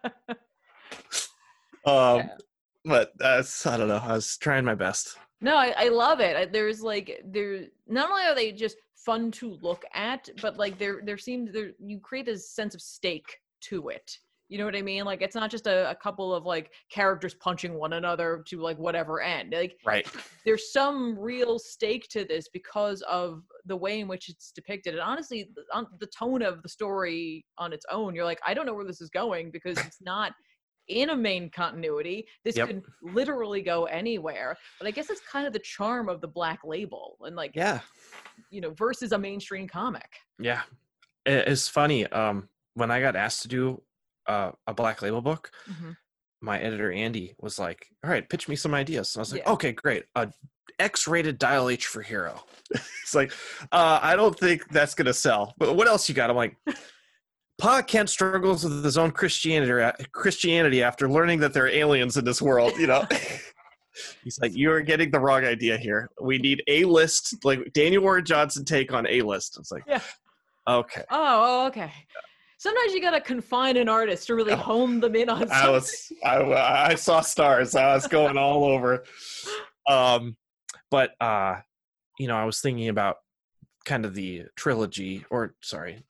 [1.86, 2.38] Um, Yeah.
[2.84, 4.02] but that's I don't know.
[4.04, 5.18] I was trying my best.
[5.42, 6.36] No I, I love it.
[6.36, 10.80] I, there's like there not only are they just fun to look at but like
[10.80, 14.18] there there seems there you create this sense of stake to it.
[14.48, 15.06] You know what i mean?
[15.06, 18.78] Like it's not just a, a couple of like characters punching one another to like
[18.78, 19.54] whatever end.
[19.54, 20.08] Like Right.
[20.46, 24.94] there's some real stake to this because of the way in which it's depicted.
[24.94, 28.66] And honestly on the tone of the story on its own you're like i don't
[28.66, 30.34] know where this is going because it's not
[30.88, 32.68] in a main continuity this Yep.
[32.68, 36.60] could literally go anywhere but i guess it's kind of the charm of the black
[36.64, 37.80] label and like Yeah.
[38.52, 40.10] you know versus a mainstream comic
[40.40, 40.62] Yeah,
[41.26, 42.06] it's funny.
[42.08, 43.82] Um, when I got asked to do
[44.28, 45.50] uh, a Black Label book,
[46.42, 49.42] my editor Andy was like, "All right, pitch me some ideas." And I was like,
[49.44, 49.52] Yeah.
[49.54, 50.06] "Okay, great.
[50.16, 50.32] A
[50.78, 52.44] X-rated Dial H for Hero."
[53.02, 53.32] it's like,
[53.72, 56.30] uh, "I don't think that's gonna sell." But what else you got?
[56.30, 56.58] I'm like.
[57.58, 62.26] Pa Kent struggles with his own Christianity Christianity after learning that there are aliens in
[62.26, 63.06] this world, you know.
[64.24, 66.10] He's like, You are getting the wrong idea here.
[66.22, 69.58] We need A list, like Daniel Warren Johnson take on A list.
[69.58, 70.02] It's like, Yeah.
[70.68, 71.04] Okay.
[71.12, 71.92] oh, oh okay
[72.58, 74.56] sometimes you gotta confine an artist to really Oh.
[74.56, 75.56] hone them in on something.
[75.56, 77.76] I was I, I saw stars.
[77.76, 79.04] I was going all over.
[79.88, 80.36] Um,
[80.90, 81.58] but uh,
[82.18, 83.18] you know, I was thinking about
[83.86, 86.04] kind of the trilogy, or sorry,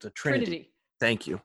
[0.00, 0.44] the Trinity.
[0.46, 0.69] Trinity.
[1.00, 1.40] Thank you.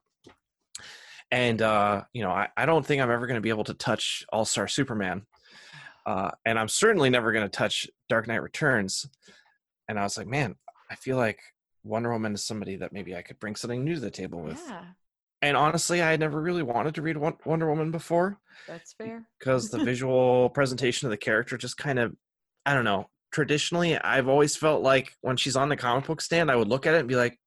[1.31, 3.73] And uh, you know, I, I don't think I'm ever going to be able to
[3.73, 5.25] touch All Star Superman,
[6.05, 9.07] uh, and I'm certainly never going to touch Dark Knight Returns.
[9.89, 10.55] And I was like, man,
[10.89, 11.39] I feel like
[11.83, 14.61] Wonder Woman is somebody that maybe I could bring something new to the table with.
[14.67, 14.83] Yeah.
[15.41, 19.27] and honestly, I had never really wanted to read Wonder Woman before That's fair.
[19.39, 22.15] because the visual presentation of the character just kind of,
[22.65, 23.09] I don't know.
[23.31, 26.85] Traditionally, I've always felt like when she's on the comic book stand, I would look
[26.87, 27.37] at it and be like,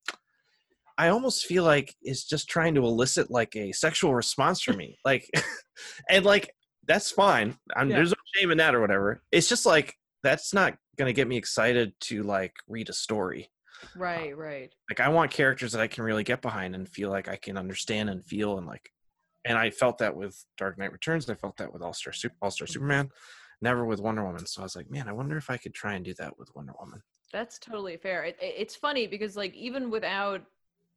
[0.99, 4.99] I almost feel like it's just trying to elicit like a sexual response from me.
[5.05, 5.31] Like,
[6.11, 6.53] and like,
[6.87, 7.57] that's fine.
[7.77, 7.97] I'm, Yeah.
[7.97, 9.23] There's no shame in that or whatever.
[9.31, 9.95] It's just like,
[10.25, 13.49] that's not going to get me excited to like read a story.
[13.97, 14.75] Right, right.
[14.91, 17.57] Like, I want characters that I can really get behind and feel like I can
[17.57, 18.91] understand and feel and like,
[19.45, 21.31] and I felt that with Dark Knight Returns.
[21.31, 22.73] I felt that with All Star Super, All Star mm-hmm.
[22.73, 23.11] Superman,
[23.63, 24.47] never with Wonder Woman.
[24.47, 26.51] So I was like, man, I wonder if I could try and do that with
[26.57, 27.01] Wonder Woman.
[27.33, 28.25] That's totally fair.
[28.25, 30.43] It- it's funny because like even without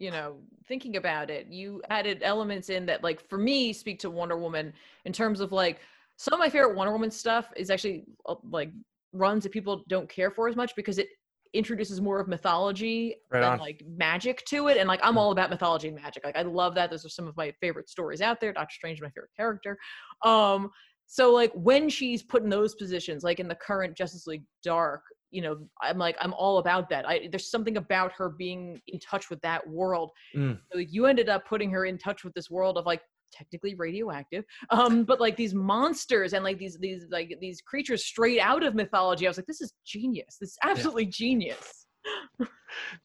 [0.01, 0.37] you know
[0.67, 4.73] thinking about it, you added elements in that like for me speak to Wonder Woman
[5.05, 5.79] in terms of like
[6.17, 8.71] some of my favorite Wonder Woman stuff is actually uh, like
[9.13, 11.07] runs that people don't care for as much because it
[11.53, 15.17] introduces more of mythology Right and like magic to it and like i'm Mm.
[15.17, 17.89] all about mythology and magic like i love that those are some of my favorite
[17.89, 19.77] stories out there doctor strange my favorite character
[20.23, 20.71] um
[21.07, 25.01] so like when she's put in those positions like in the current justice league dark
[25.31, 28.99] you know i'm like i'm all about that i there's something about her being in
[28.99, 30.59] touch with that world Mm.
[30.71, 33.01] so you ended up putting her in touch with this world of like
[33.33, 38.39] technically radioactive um but like these monsters and like these these like these creatures straight
[38.39, 41.87] out of mythology i was like this is genius this is absolutely genius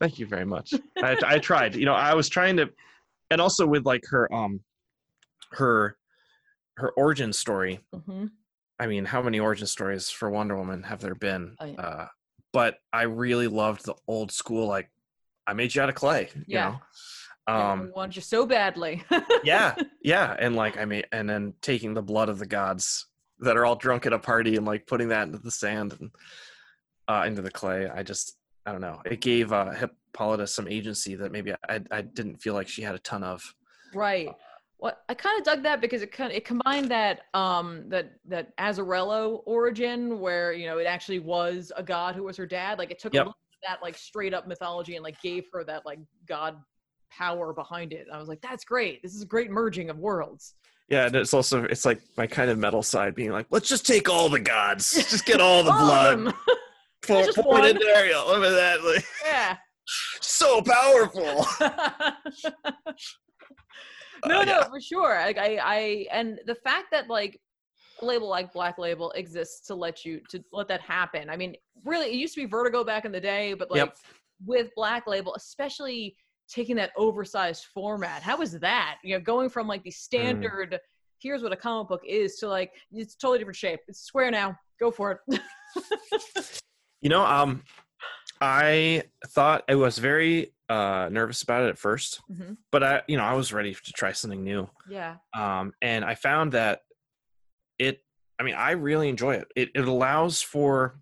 [0.00, 0.72] Thank you very much.
[1.02, 1.74] I, I tried.
[1.74, 2.70] You know, I was trying to,
[3.30, 4.60] and also with like her, um,
[5.52, 5.96] her,
[6.76, 7.80] her origin story.
[7.92, 8.26] hmm
[8.78, 11.56] I mean, how many origin stories for Wonder Woman have there been?
[11.60, 11.80] Oh, yeah.
[11.80, 12.06] uh,
[12.56, 14.88] but I really loved the old school, like
[15.46, 16.30] I made you out of clay.
[16.34, 16.68] You Yeah.
[17.46, 17.54] know?
[17.54, 19.04] Um, want you so badly
[19.44, 23.06] yeah, yeah, and like I mean, and then taking the blood of the gods
[23.40, 26.10] that are all drunk at a party and like putting that into the sand and
[27.08, 27.88] uh, into the clay.
[27.88, 29.00] I just, I don't know.
[29.04, 32.94] It gave uh, Hippolyta some agency that maybe I, I didn't feel like she had
[32.94, 33.54] a ton of.
[33.94, 34.30] right
[34.78, 38.12] what i kind of dug that because it kind of it combined that um that
[38.24, 42.78] that azzarello origin where you know it actually was a god who was her dad
[42.78, 43.20] like it took Yep.
[43.20, 46.56] a little bit that like straight up mythology and like gave her that like god
[47.08, 48.06] power behind it.
[48.12, 49.02] I was like that's great.
[49.02, 50.54] This is a great merging of worlds.
[50.88, 53.86] Yeah, and it's also it's like my kind of metal side being like, let's just
[53.86, 56.34] take all the gods, just get all the blood,
[57.06, 58.08] pour, just pour it in there.
[58.26, 59.56] Look at that, like, yeah.
[60.20, 61.46] so powerful.
[64.26, 64.68] No Uh, no yeah.
[64.68, 67.40] for sure like i i and the fact that like
[68.02, 71.54] a label like black label exists to let you to let that happen i mean
[71.84, 73.96] really it used to be vertigo back in the day but like Yep.
[74.44, 76.16] with black label especially
[76.48, 79.94] taking that oversized format how is that you know going from like the Mm.
[79.94, 80.78] standard
[81.18, 84.54] here's what a comic book is to like it's totally different shape it's square now
[84.78, 85.40] go for it
[87.02, 87.62] You know, um,
[88.40, 92.56] I thought I was very uh nervous about it at first, Mhm.
[92.72, 94.68] but I, you know, I was ready to try something new.
[94.88, 96.82] yeah Um, and I found that
[97.78, 98.02] it.
[98.38, 99.48] I mean, I really enjoy it.
[99.56, 100.98] It it allows for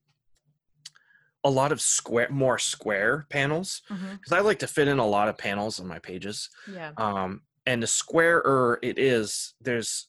[1.42, 5.28] a lot of square, more square panels because I like to fit in a lot
[5.28, 6.48] of panels on my pages.
[6.66, 10.08] yeah um and the squarer it is there's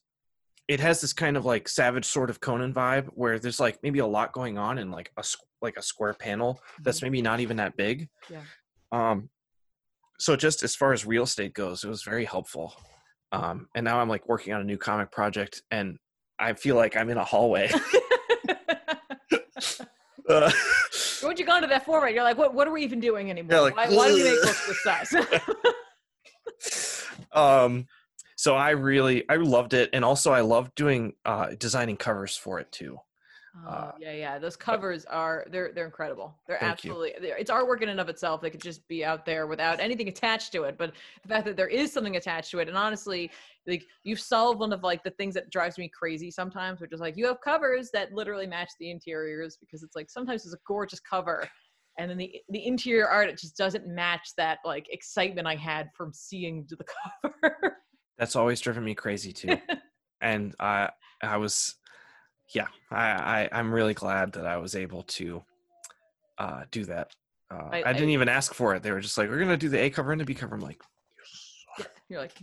[0.68, 4.00] it has this kind of like savage sort of conan vibe where there's like maybe
[4.00, 5.24] a lot going on in like a
[5.66, 8.42] like a square panel that's maybe not even that big Yeah.
[8.92, 9.30] um
[10.20, 12.74] so just as far as real estate goes it was very helpful
[13.34, 15.98] um and now i'm like working on a new comic project and
[16.40, 17.70] i feel like i'm in a hallway
[20.30, 20.52] uh,
[21.24, 23.52] Once you go into that format, you're like, what, what are we even doing anymore?
[23.56, 25.14] Yeah, like, why, why do we make books this size?
[27.34, 27.86] um
[28.38, 32.60] so i really i loved it and also i loved doing uh designing covers for
[32.60, 32.98] it too
[33.64, 34.40] Oh, Uh, yeah, yeah.
[34.40, 36.36] Those covers are they're they're incredible.
[36.48, 38.42] They're absolutely they're, it's artwork in and of itself.
[38.42, 40.78] They could just be out there without anything attached to it.
[40.78, 40.94] But
[41.24, 43.32] the fact that there is something attached to it, and honestly,
[43.66, 47.00] like you've solved one of like the things that drives me crazy sometimes, which is
[47.00, 50.60] like you have covers that literally match the interiors because it's like sometimes it's a
[50.68, 51.48] gorgeous cover.
[51.98, 55.90] And then the the interior art it just doesn't match that like excitement I had
[55.96, 56.86] from seeing the
[57.24, 57.78] cover.
[58.18, 59.58] that's always driven me crazy too
[60.22, 60.90] and i
[61.22, 61.76] i was
[62.54, 65.44] yeah I, I i'm really glad that i was able to
[66.38, 67.12] uh do that
[67.52, 69.58] uh, I- I, didn't I- even ask for it they were just like we're gonna
[69.58, 70.82] do the a cover and the b cover i'm like
[72.10, 72.38] You're like,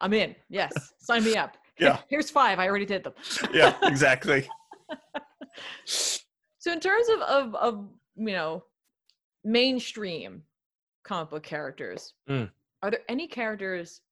[0.00, 0.34] I'm in.
[0.48, 1.56] Yes, sign me up.
[1.78, 1.98] Yeah.
[2.10, 2.58] Here's five.
[2.58, 3.14] I already did them.
[3.54, 4.46] yeah exactly
[5.86, 8.64] So in terms of of, of you know
[9.44, 10.42] mainstream
[11.04, 12.50] comic book characters, Mm.
[12.82, 14.02] are there any characters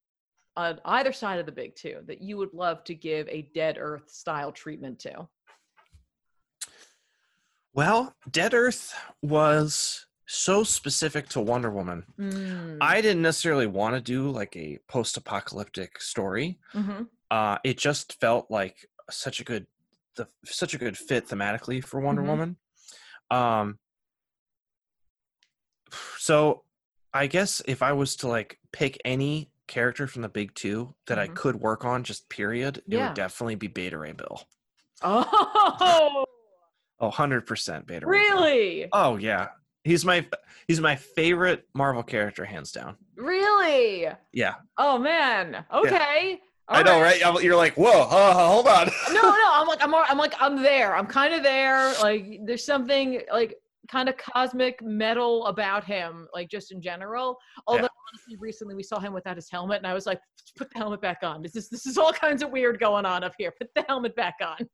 [0.59, 3.77] on either side of the big two that you would love to give a Dead
[3.79, 5.27] Earth style treatment to?
[7.75, 8.93] well dead earth
[9.23, 12.03] was so specific to Wonder Woman.
[12.19, 12.79] Mm.
[12.81, 16.59] I didn't necessarily want to do like a post-apocalyptic story.
[16.75, 17.09] Mhm.
[17.31, 19.67] Uh, it just felt like such a good,
[20.17, 22.27] the such a good fit thematically for Wonder Mhm.
[22.27, 22.57] Woman.
[23.31, 23.79] Um,
[26.19, 26.65] so
[27.15, 31.19] I guess if I was to like pick any character from the big two that
[31.19, 31.35] I Mhm.
[31.37, 33.07] could work on, just period, it Yeah.
[33.09, 34.43] would definitely be Beta Ray Bill.
[35.03, 36.25] Oh,
[37.01, 38.37] Oh, 100% Beta Ray Bill.
[38.37, 38.89] really?
[38.93, 39.49] Oh yeah.
[39.85, 40.27] He's my
[40.67, 42.97] he's my favorite Marvel character hands down.
[43.17, 44.09] Really?
[44.33, 44.55] Yeah.
[44.77, 45.65] Oh man.
[45.73, 46.41] Okay.
[46.71, 47.25] I know, right?
[47.25, 49.33] I'm- You're like, "Whoa, uh, hold on." no, no.
[49.55, 50.95] I'm like, I'm, I'm like, I'm there.
[50.95, 51.95] I'm kind of there.
[52.03, 53.55] Like, there's something like
[53.91, 57.37] kind of cosmic metal about him, like just in general.
[57.67, 60.21] Although honestly, recently we saw him without his helmet, and I was like,
[60.57, 61.43] put the helmet back on.
[61.43, 63.53] This is this is all kinds of weird going on up here.
[63.59, 64.57] Put the helmet back on.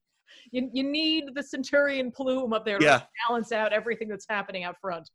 [0.51, 3.03] You, you need the Centurion plume up there to Yeah.
[3.29, 5.09] balance out everything that's happening out front.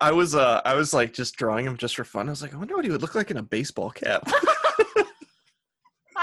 [0.00, 2.28] I was uh I was like just drawing him just for fun.
[2.28, 4.28] I was like, I wonder what he would look like in a baseball cap.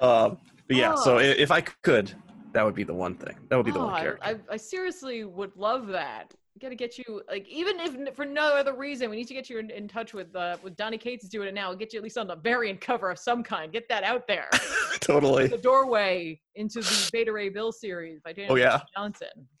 [0.00, 0.38] um
[0.68, 1.18] but yeah, so Oh.
[1.18, 2.12] i- if I could,
[2.56, 3.36] that would be the one thing.
[3.50, 4.24] That would be the Oh, one I, character.
[4.50, 6.34] I, I seriously would love that.
[6.58, 9.50] Got to get you like even if for no other reason, we need to get
[9.50, 11.74] you in, in touch with uh, with Donny Cates is doing it now.
[11.74, 13.70] Get you at least on the variant cover of some kind.
[13.70, 14.48] Get that out there.
[15.00, 15.48] totally.
[15.48, 18.80] the doorway into the Beta Ray Bill series by Daniel Oh, yeah.
[18.96, 19.28] Johnson.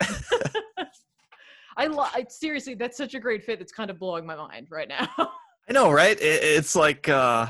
[1.76, 3.58] I, lo- I seriously, that's such a great fit.
[3.58, 5.06] That's kind of blowing my mind right now.
[5.68, 6.18] I know, right?
[6.18, 7.48] It, it's like uh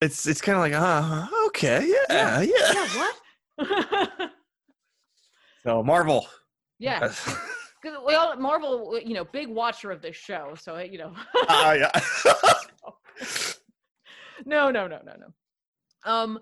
[0.00, 2.72] it's it's kind of like, uh, okay, yeah, yeah.
[2.72, 3.10] yeah,
[3.58, 4.30] what?
[5.66, 6.28] So Marvel.
[6.78, 7.00] yeah,
[7.82, 11.12] because we all Marvel, you know, big watcher of this show, so you know.
[11.48, 11.90] Ah, yeah.
[14.46, 16.10] no, no, no, no, no.
[16.10, 16.38] Um,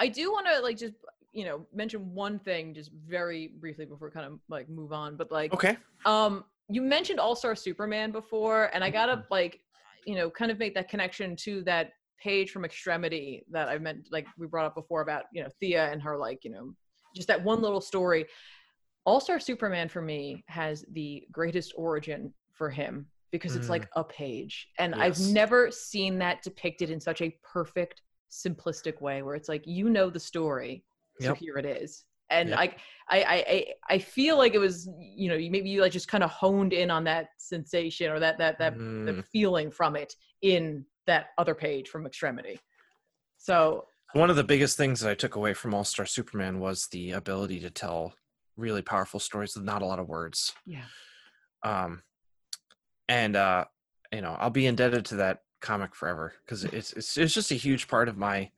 [0.00, 0.94] I do want to like just
[1.32, 5.16] you know mention one thing just very briefly before we kind of like move on,
[5.16, 5.76] but like okay.
[6.06, 8.94] um, you mentioned All Star Superman before, and I Mm-hmm.
[8.94, 9.60] gotta like
[10.06, 14.08] you know kind of make that connection to that page from Extremity that I meant
[14.10, 16.74] like we brought up before about you know Thea and her like you know
[17.14, 18.26] just that one little story.
[19.04, 23.70] All Star Superman for me has the greatest origin for him because it's Mm.
[23.70, 29.22] like a page, and I've never seen that depicted in such a perfect, simplistic way
[29.22, 30.84] where it's like you know the story,
[31.20, 31.38] so Yep.
[31.38, 32.04] here it is.
[32.30, 32.58] And Yep.
[32.58, 32.76] I,
[33.10, 36.30] I, I, I, feel like it was, you know, maybe you like just kind of
[36.30, 39.06] honed in on that sensation or that that that Mm.
[39.06, 42.58] the feeling from it in that other page from Extremity.
[43.36, 46.86] So One of the biggest things that I took away from All Star Superman was
[46.86, 48.14] the ability to tell
[48.56, 50.52] really powerful stories with not a lot of words.
[50.66, 50.84] yeah,
[51.62, 52.02] Um,
[53.08, 53.64] and uh,
[54.12, 57.54] you know, I'll be indebted to that comic forever because it's it's it's just a
[57.56, 58.50] huge part of my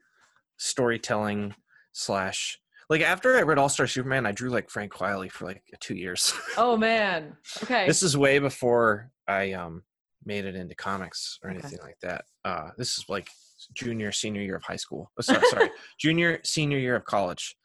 [0.57, 1.55] storytelling
[1.93, 2.59] slash.
[2.89, 5.97] Like after I read All Star Superman, I drew like Frank Quitely for like two
[5.97, 6.33] years.
[6.57, 9.83] oh man, okay, this is way before I um
[10.25, 11.59] made it into comics or Okay.
[11.59, 12.25] anything like that.
[12.45, 13.29] Uh, this is like
[13.75, 15.11] junior senior year of high school.
[15.19, 17.57] Oh, sorry, sorry, junior senior year of college.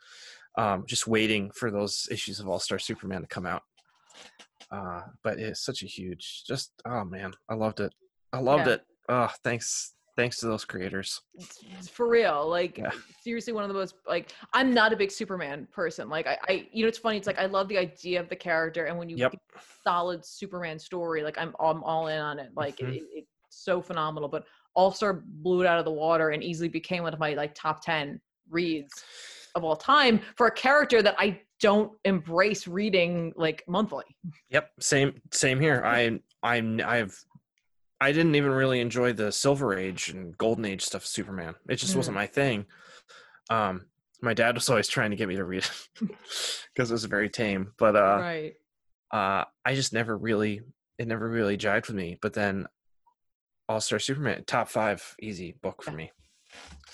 [0.58, 3.64] Um, just waiting for those issues of All Star Superman to come out.
[4.72, 7.94] Uh, but it's such a huge, just oh man, I loved it.
[8.34, 8.74] I loved Yeah.
[8.74, 8.82] it.
[9.10, 11.20] Oh, thanks, thanks to those creators.
[11.36, 12.48] it's, for real.
[12.48, 12.92] Like Yeah.
[13.22, 16.10] seriously, one of the most like I'm not a big Superman person.
[16.10, 17.18] Like I, I, you know, it's funny.
[17.18, 19.32] It's like I love the idea of the character, and when you Yep.
[19.32, 22.52] get a solid Superman story, like I'm, I'm all in on it.
[22.56, 22.96] Like Mhm.
[22.96, 24.30] it, it's so phenomenal.
[24.30, 27.34] But All Star blew it out of the water and easily became one of my
[27.34, 28.92] like top ten reads
[29.56, 34.06] of all time for a character that I don't embrace reading like monthly.
[34.50, 35.82] Yep, same same here.
[35.86, 37.24] I I'm I've
[38.00, 41.54] I didn't even really enjoy the Silver Age and Golden Age stuff of Superman.
[41.70, 42.66] It just wasn't my thing.
[43.50, 43.86] Um
[44.24, 45.64] my dad was always trying to get me to read
[46.02, 46.10] it
[46.74, 48.54] because it was very tame, but uh right.
[49.12, 50.62] uh I just never really
[50.98, 52.18] it never really jived with me.
[52.22, 52.66] But then
[53.70, 56.12] All Star Superman top 5 easy book for me.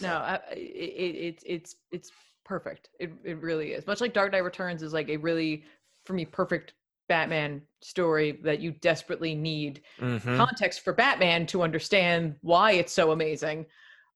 [0.01, 2.11] No, I, I- it, it, it's it's it's
[2.47, 2.89] perfect.
[2.99, 3.85] It it really is.
[3.85, 5.65] Much like Dark Knight Returns is like a really
[6.05, 6.73] for me perfect
[7.09, 10.37] Batman story that you desperately need Mhm.
[10.37, 13.65] context for Batman to understand why it's so amazing.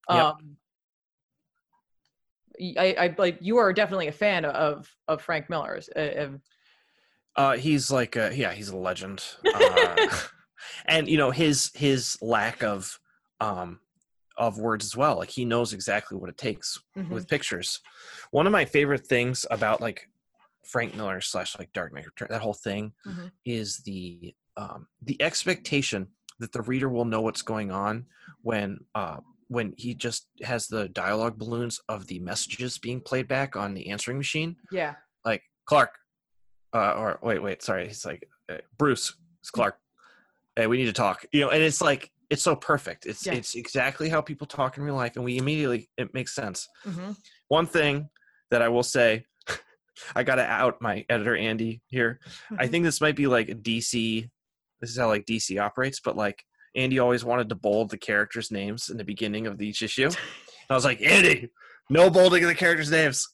[0.10, 0.26] Yep.
[0.26, 0.58] Um,
[2.78, 5.90] I, I like you are definitely a fan of of Frank Miller's.
[5.90, 6.38] Uh,
[7.36, 9.24] Uh, he's like, a, yeah, he's a legend.
[9.54, 10.10] Uh,
[10.86, 13.00] and you know his his lack of
[13.40, 13.80] um
[14.42, 15.18] of words as well.
[15.18, 17.10] Like he knows exactly what it takes mhm.
[17.10, 17.80] with pictures.
[18.32, 20.10] One of my favorite things about like
[20.66, 23.32] Frank Miller slash like Dark Knight that whole thing Mhm.
[23.46, 26.08] is the um the expectation
[26.39, 28.08] that the reader will know what's going on
[28.42, 33.56] when uh when he just has the dialogue balloons of the messages being played back
[33.56, 34.96] on the answering machine yeah.
[35.26, 35.98] like Clark,
[36.74, 37.88] uh, or wait, wait, sorry.
[37.88, 39.78] He's like, uh, Bruce, it's Clark.
[40.56, 41.26] Hey, we need to talk.
[41.32, 43.06] You know, and it's like it's so perfect.
[43.06, 46.68] It's it's exactly how people talk in real life, and we immediately it makes sense.
[46.88, 47.16] Mhm.
[47.50, 48.10] One thing
[48.50, 49.26] that I will say,
[50.16, 52.20] I got to out my editor Andy here.
[52.24, 52.72] I Mm-hmm.
[52.72, 54.30] think this might be like a DC.
[54.80, 56.44] This is how like DC operates, but like
[56.76, 60.06] Andy always wanted to bold the characters' names in the beginning of each issue.
[60.08, 60.18] And
[60.70, 61.50] I was like, Andy,
[61.90, 63.28] no bolding of the characters' names.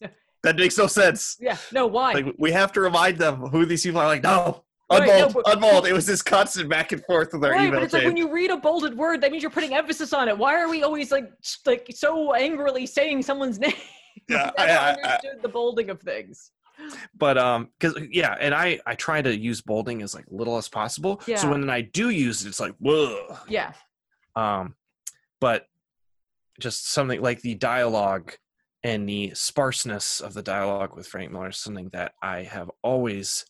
[0.44, 1.36] That makes no sense.
[1.40, 1.58] Yeah.
[1.72, 1.88] No.
[1.88, 2.14] Why?
[2.14, 4.08] Like we have to remind them who these people are.
[4.08, 5.88] Like, no, Right, unbold, no, but- unbold.
[5.88, 8.16] It was this constant back and forth with our right, email but it's like when
[8.18, 10.38] you read a bolded word, that means you're putting emphasis on it.
[10.38, 11.30] Why are we always like
[11.66, 13.74] like so angrily saying someone's name?
[14.30, 16.52] Yeah, I I- never I- I- understood the bolding of things.
[17.18, 20.70] but um because yeah and i i try to use bolding as like little as
[20.70, 21.38] possible Yeah.
[21.38, 23.74] so when i do use it it's like whoa Yeah.
[24.36, 24.76] um
[25.42, 25.66] but
[26.60, 28.34] just something like the dialogue
[28.84, 33.44] and the sparseness of the dialogue with frank miller is something that i have always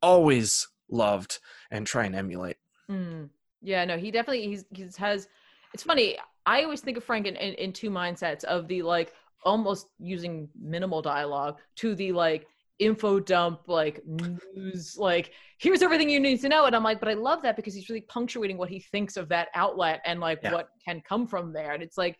[0.00, 1.38] always loved
[1.70, 2.56] and try and emulate
[2.90, 3.28] Mm.
[3.60, 5.28] Yeah, no, he definitely he's he's has.
[5.74, 6.16] It's funny.
[6.46, 9.12] I always think of Frank in, in, in two mindsets of the like
[9.44, 12.46] almost using minimal dialogue to the like
[12.78, 17.08] info dump like news like here's everything you need to know and i'm like but
[17.08, 20.38] i love that because he's really punctuating what he thinks of that outlet and like
[20.44, 20.52] Yeah.
[20.52, 22.16] what can come from there and it's like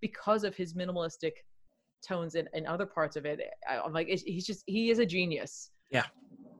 [0.00, 1.32] because of his minimalistic
[2.06, 5.06] tones in, in other parts of it I, i'm like he's just he is a
[5.06, 6.04] genius Yeah.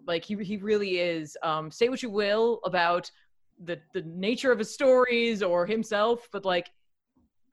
[0.06, 3.10] Like he, he really is um say what you will about
[3.64, 6.70] the the nature of his stories or himself but like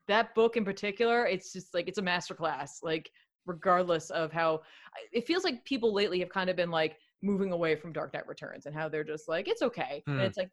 [0.08, 3.10] that book in particular it's just like it's a masterclass like
[3.46, 4.62] regardless of how
[5.12, 8.28] it feels like people lately have kind of been like moving away from dark knight
[8.28, 10.26] returns and how they're just like it's okay and Hmm.
[10.26, 10.50] it's like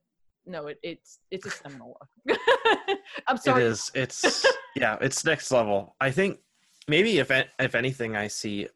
[0.47, 1.97] no it, it's it's a seminal
[2.27, 2.39] work
[3.29, 3.91] i'm sorry It is.
[3.95, 4.47] It's
[4.77, 4.97] yeah.
[5.01, 5.97] It's next level.
[6.01, 6.39] I think
[6.89, 8.69] maybe if if anything, I see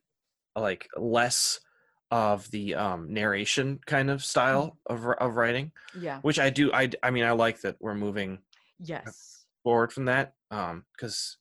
[0.57, 1.61] like less
[2.11, 6.73] of the um, narration kind of style of of writing, yeah which I do.
[6.73, 8.39] I, I mean, I like that we're moving
[8.79, 10.35] yes forward from that.
[10.51, 11.39] Um, because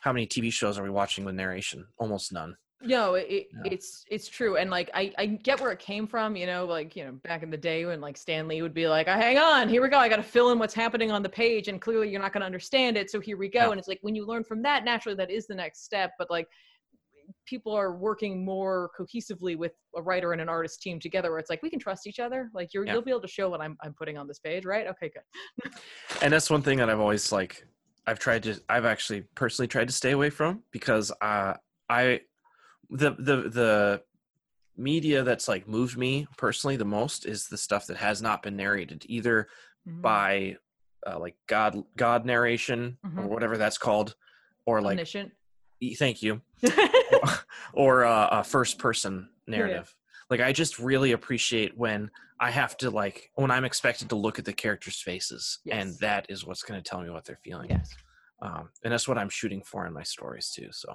[0.00, 1.86] how many TV shows are we watching with narration?
[1.98, 2.56] Almost none.
[2.82, 3.72] no it, Yeah.
[3.72, 6.94] it's it's true and like I, I get where it came from you know like
[6.94, 9.38] you know back in the day when like stan lee would be like oh, hang
[9.38, 12.10] on here we go i gotta fill in what's happening on the page and clearly
[12.10, 13.70] you're not gonna understand it so here we go Yeah.
[13.70, 16.30] and it's like when you learn from that naturally that is the next step but
[16.30, 16.48] like
[17.46, 21.48] people are working more cohesively with a writer and an artist team together where it's
[21.50, 22.92] like we can trust each other like you're, Yeah.
[22.94, 25.72] you'll be able to show what I'm, I'm putting on this page right okay good
[26.22, 27.66] and that's one thing that I've always like
[28.06, 31.54] I've tried to I've actually personally tried to stay away from because uh
[31.88, 32.20] I
[32.90, 34.02] the the the
[34.76, 38.56] media that's like moved me personally the most is the stuff that has not been
[38.56, 39.48] narrated either
[39.88, 40.02] Mhm.
[40.02, 40.56] by
[41.06, 43.28] uh, like god god narration or Mhm.
[43.28, 44.16] whatever that's called
[44.66, 45.32] or like omniscient
[45.98, 46.42] thank you
[47.72, 49.94] or uh, a first person narrative.
[50.30, 52.10] Like I just really appreciate when
[52.40, 56.26] I have to like when I'm expected to look at the characters' faces, and that
[56.28, 57.70] is what's going to tell me what they're feeling.
[57.70, 57.94] yes
[58.42, 60.68] Um, and that's what I'm shooting for in my stories too.
[60.72, 60.94] So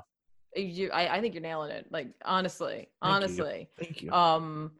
[0.56, 3.02] you, I, I think you're nailing it like honestly Thank you.
[3.02, 4.12] honestly thank you.
[4.12, 4.72] um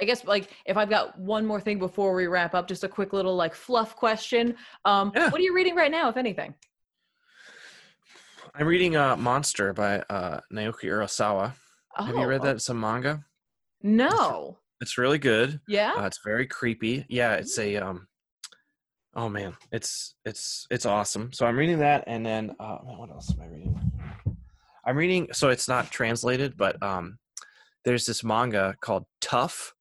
[0.00, 2.88] i guess like if i've got one more thing before we wrap up just a
[2.88, 4.54] quick little like fluff question
[4.86, 5.28] um Yeah.
[5.28, 6.54] what are you reading right now if anything
[8.54, 11.52] I'm reading uh, Monster by uh, Naoki Urasawa.
[11.96, 12.56] Have you read Oh, that?
[12.56, 13.24] It's a manga.
[13.82, 15.60] no It's really good.
[15.68, 17.04] yeah Uh, it's very creepy.
[17.08, 18.06] Yeah, it's a um.
[19.14, 21.32] Oh man, it's it's it's awesome.
[21.32, 23.92] So I'm reading that, and then uh, man, what else am I reading?
[24.86, 25.28] I'm reading.
[25.32, 27.18] So it's not translated, but um,
[27.84, 29.74] there's this manga called Tough,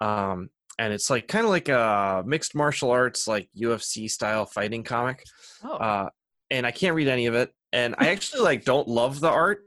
[0.00, 4.82] um, and it's like kind of like a mixed martial arts, like UFC style fighting
[4.82, 5.22] comic.
[5.62, 6.08] oh Uh,
[6.50, 7.50] and I can't read any of it.
[7.74, 9.64] And I actually like don't love the art,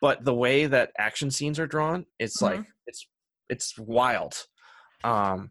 [0.00, 3.06] but the way that action scenes are drawn, it's like it's
[3.50, 4.46] it's wild.
[5.02, 5.50] Um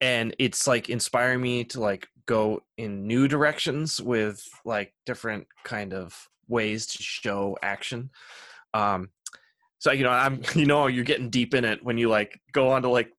[0.00, 5.94] and it's like inspiring me to like go in new directions with like different kind
[5.94, 8.10] of ways to show action.
[8.74, 9.10] Um
[9.78, 12.70] so you know I'm you know you're getting deep in it when you like go
[12.70, 13.12] on to like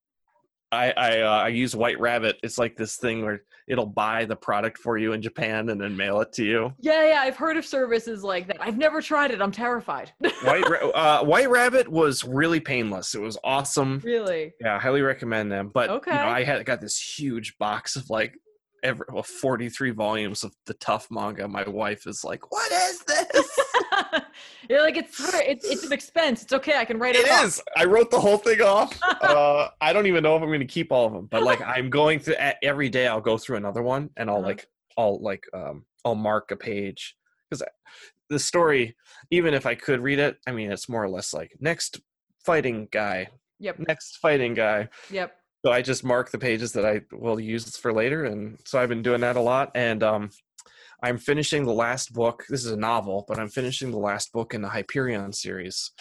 [0.71, 2.37] I I uh, I use White Rabbit.
[2.43, 5.95] It's like this thing where it'll buy the product for you in Japan and then
[5.95, 6.73] mail it to you.
[6.79, 10.11] yeah yeah i've heard of services like that i've never tried it i'm terrified
[10.43, 13.13] White Ra- uh, White Rabbit was really painless.
[13.13, 14.01] It was awesome.
[14.03, 15.69] really Yeah, I highly recommend them.
[15.73, 16.11] But Okay.
[16.11, 18.33] you know, I had got this huge box of like
[18.83, 21.47] every well, 43 volumes of the tough manga.
[21.47, 23.59] My wife is like, "What is this?"
[24.69, 27.43] you're like it's it's it's an expense it's okay i can write it, it off.
[27.45, 27.61] is.
[27.75, 28.97] I wrote the whole thing off.
[29.21, 31.59] Uh, I don't even know if I'm going to keep all of them, but like
[31.65, 33.05] I'm going to e- every day.
[33.05, 34.47] I'll go through another one and I'll Uh-huh.
[34.47, 37.17] like I'll like um I'll mark a page
[37.49, 37.61] because
[38.29, 38.95] the story,
[39.29, 41.99] even if I could read it, I mean it's more or less like next
[42.45, 43.27] fighting guy,
[43.59, 44.87] yep next fighting guy.
[45.11, 45.35] yep
[45.65, 48.87] so I just mark the pages that I will use for later, and so I've
[48.89, 49.71] been doing that a lot.
[49.75, 50.29] And um,
[51.01, 52.45] I'm finishing the last book.
[52.49, 55.91] This is a novel, but I'm finishing the last book in the Hyperion series.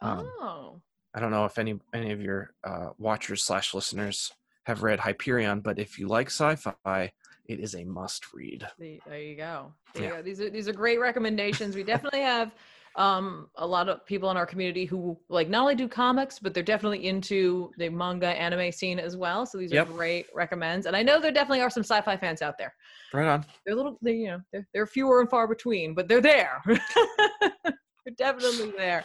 [0.00, 0.80] Um, oh.
[1.14, 4.32] I don't know if any any of your uh, watchers slash listeners
[4.64, 7.12] have read Hyperion, but if you like sci-fi,
[7.46, 8.66] it is a must read.
[8.78, 9.72] There you go.
[9.94, 10.08] There Yeah.
[10.10, 10.22] you go.
[10.22, 11.74] These are these are great recommendations.
[11.74, 12.52] We definitely have
[12.96, 16.54] um a lot of people in our community who like not only do comics, but
[16.54, 19.44] they're definitely into the manga anime scene as well.
[19.44, 19.88] So these Yep.
[19.88, 20.86] are great recommends.
[20.86, 22.74] And I know there definitely are some sci-fi fans out there.
[23.12, 23.44] Right on.
[23.64, 26.62] They're a little they, you know, they're, they're fewer and far between, but they're there.
[26.66, 29.04] they're definitely there.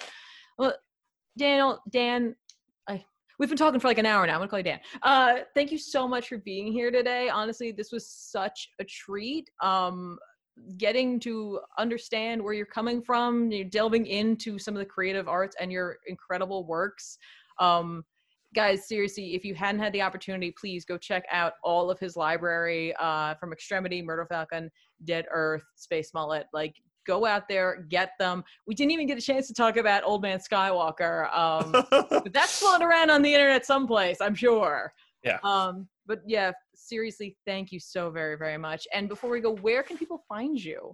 [0.58, 0.74] Well,
[1.38, 2.36] Daniel, Dan,
[2.88, 3.04] I
[3.40, 4.34] we've been talking for like an hour now.
[4.34, 4.80] I'm gonna call you Dan.
[5.02, 7.28] Uh, thank you so much for being here today.
[7.28, 9.50] Honestly, this was such a treat.
[9.62, 10.18] Um,
[10.78, 15.56] getting to understand where you're coming from, you're delving into some of the creative arts
[15.60, 17.18] and your incredible works.
[17.60, 18.04] Um,
[18.54, 22.16] guys, seriously, if you hadn't had the opportunity, please go check out all of his
[22.16, 24.70] library uh, from Extremity, Murder Falcon,
[25.04, 26.48] Dead Earth, Space Mullet.
[26.54, 26.76] Like,
[27.08, 28.44] go out there, get them.
[28.68, 31.34] We didn't even get a chance to talk about Old Man Skywalker.
[31.36, 34.94] Um, but that's floating around on the internet someplace, I'm sure.
[35.24, 35.38] Yeah.
[35.44, 38.86] Um, but yeah, seriously, thank you so very, very much.
[38.94, 40.94] And before we go, where can people find you?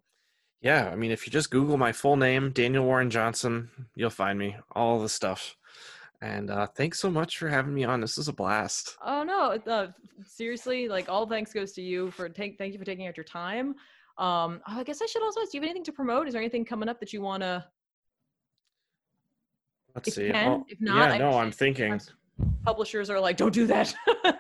[0.62, 4.38] yeah, I mean, if you just Google my full name, Daniel Warren Johnson, you'll find
[4.38, 4.56] me.
[4.74, 5.56] All the stuff.
[6.22, 8.00] And uh, thanks so much for having me on.
[8.00, 8.96] This is a blast.
[9.04, 9.88] Oh no, uh,
[10.24, 12.60] seriously, like all thanks goes to you for take.
[12.60, 13.70] Thank you for taking out your time.
[14.20, 15.52] Um, oh, I guess I should also ask.
[15.52, 16.28] Do you have anything to promote?
[16.28, 17.66] Is there anything coming up that you want to?
[19.96, 20.32] Let's If see.
[20.32, 22.00] can, Oh, if not, yeah, I no, I'm thinking.
[22.64, 23.96] Publishers are like, don't do that.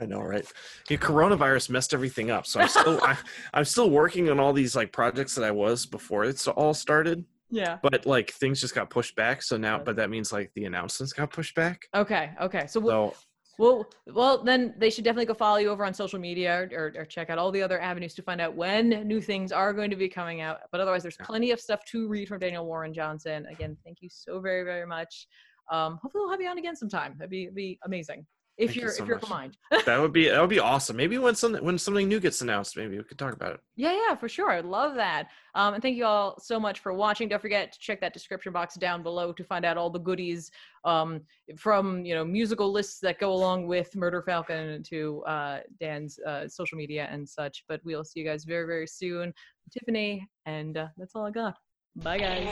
[0.00, 0.46] I know, right?
[0.88, 2.46] Yeah, coronavirus messed everything up.
[2.46, 3.16] So I'm still, I,
[3.52, 7.24] I'm still working on all these like projects that I was before it's all started.
[7.50, 7.78] yeah.
[7.82, 9.42] But like things just got pushed back.
[9.42, 11.88] So now, but that means like the announcements got pushed back.
[11.94, 12.30] Okay.
[12.40, 12.66] Okay.
[12.68, 13.16] So we'll, So
[13.58, 17.04] Well, well, then they should definitely go follow you over on social media or, or
[17.04, 19.96] check out all the other avenues to find out when new things are going to
[19.96, 20.58] be coming out.
[20.70, 23.46] But otherwise, there's plenty of stuff to read from Daniel Warren Johnson.
[23.50, 25.26] Again, thank you so very, very much.
[25.72, 27.14] Um, hopefully, we'll have you on again sometime.
[27.18, 28.24] That'd be, be amazing
[28.58, 29.54] if Thank you you're so if you're of much.
[29.86, 30.96] that would be that would be awesome.
[30.96, 33.60] Maybe when something when something new gets announced, maybe we could talk about it.
[33.76, 34.50] Yeah, yeah, for sure.
[34.50, 35.28] I'd love that.
[35.54, 37.28] Um, and thank you all so much for watching.
[37.28, 40.50] Don't forget to check that description box down below to find out all the goodies
[40.84, 41.20] um,
[41.56, 46.48] from you know musical lists that go along with Murder Falcon to uh, Dan's uh,
[46.48, 47.64] social media and such.
[47.68, 49.32] But we'll see you guys very very soon.
[49.70, 51.56] Tiffany, and uh, that's all I got.
[51.94, 52.48] Bye guys.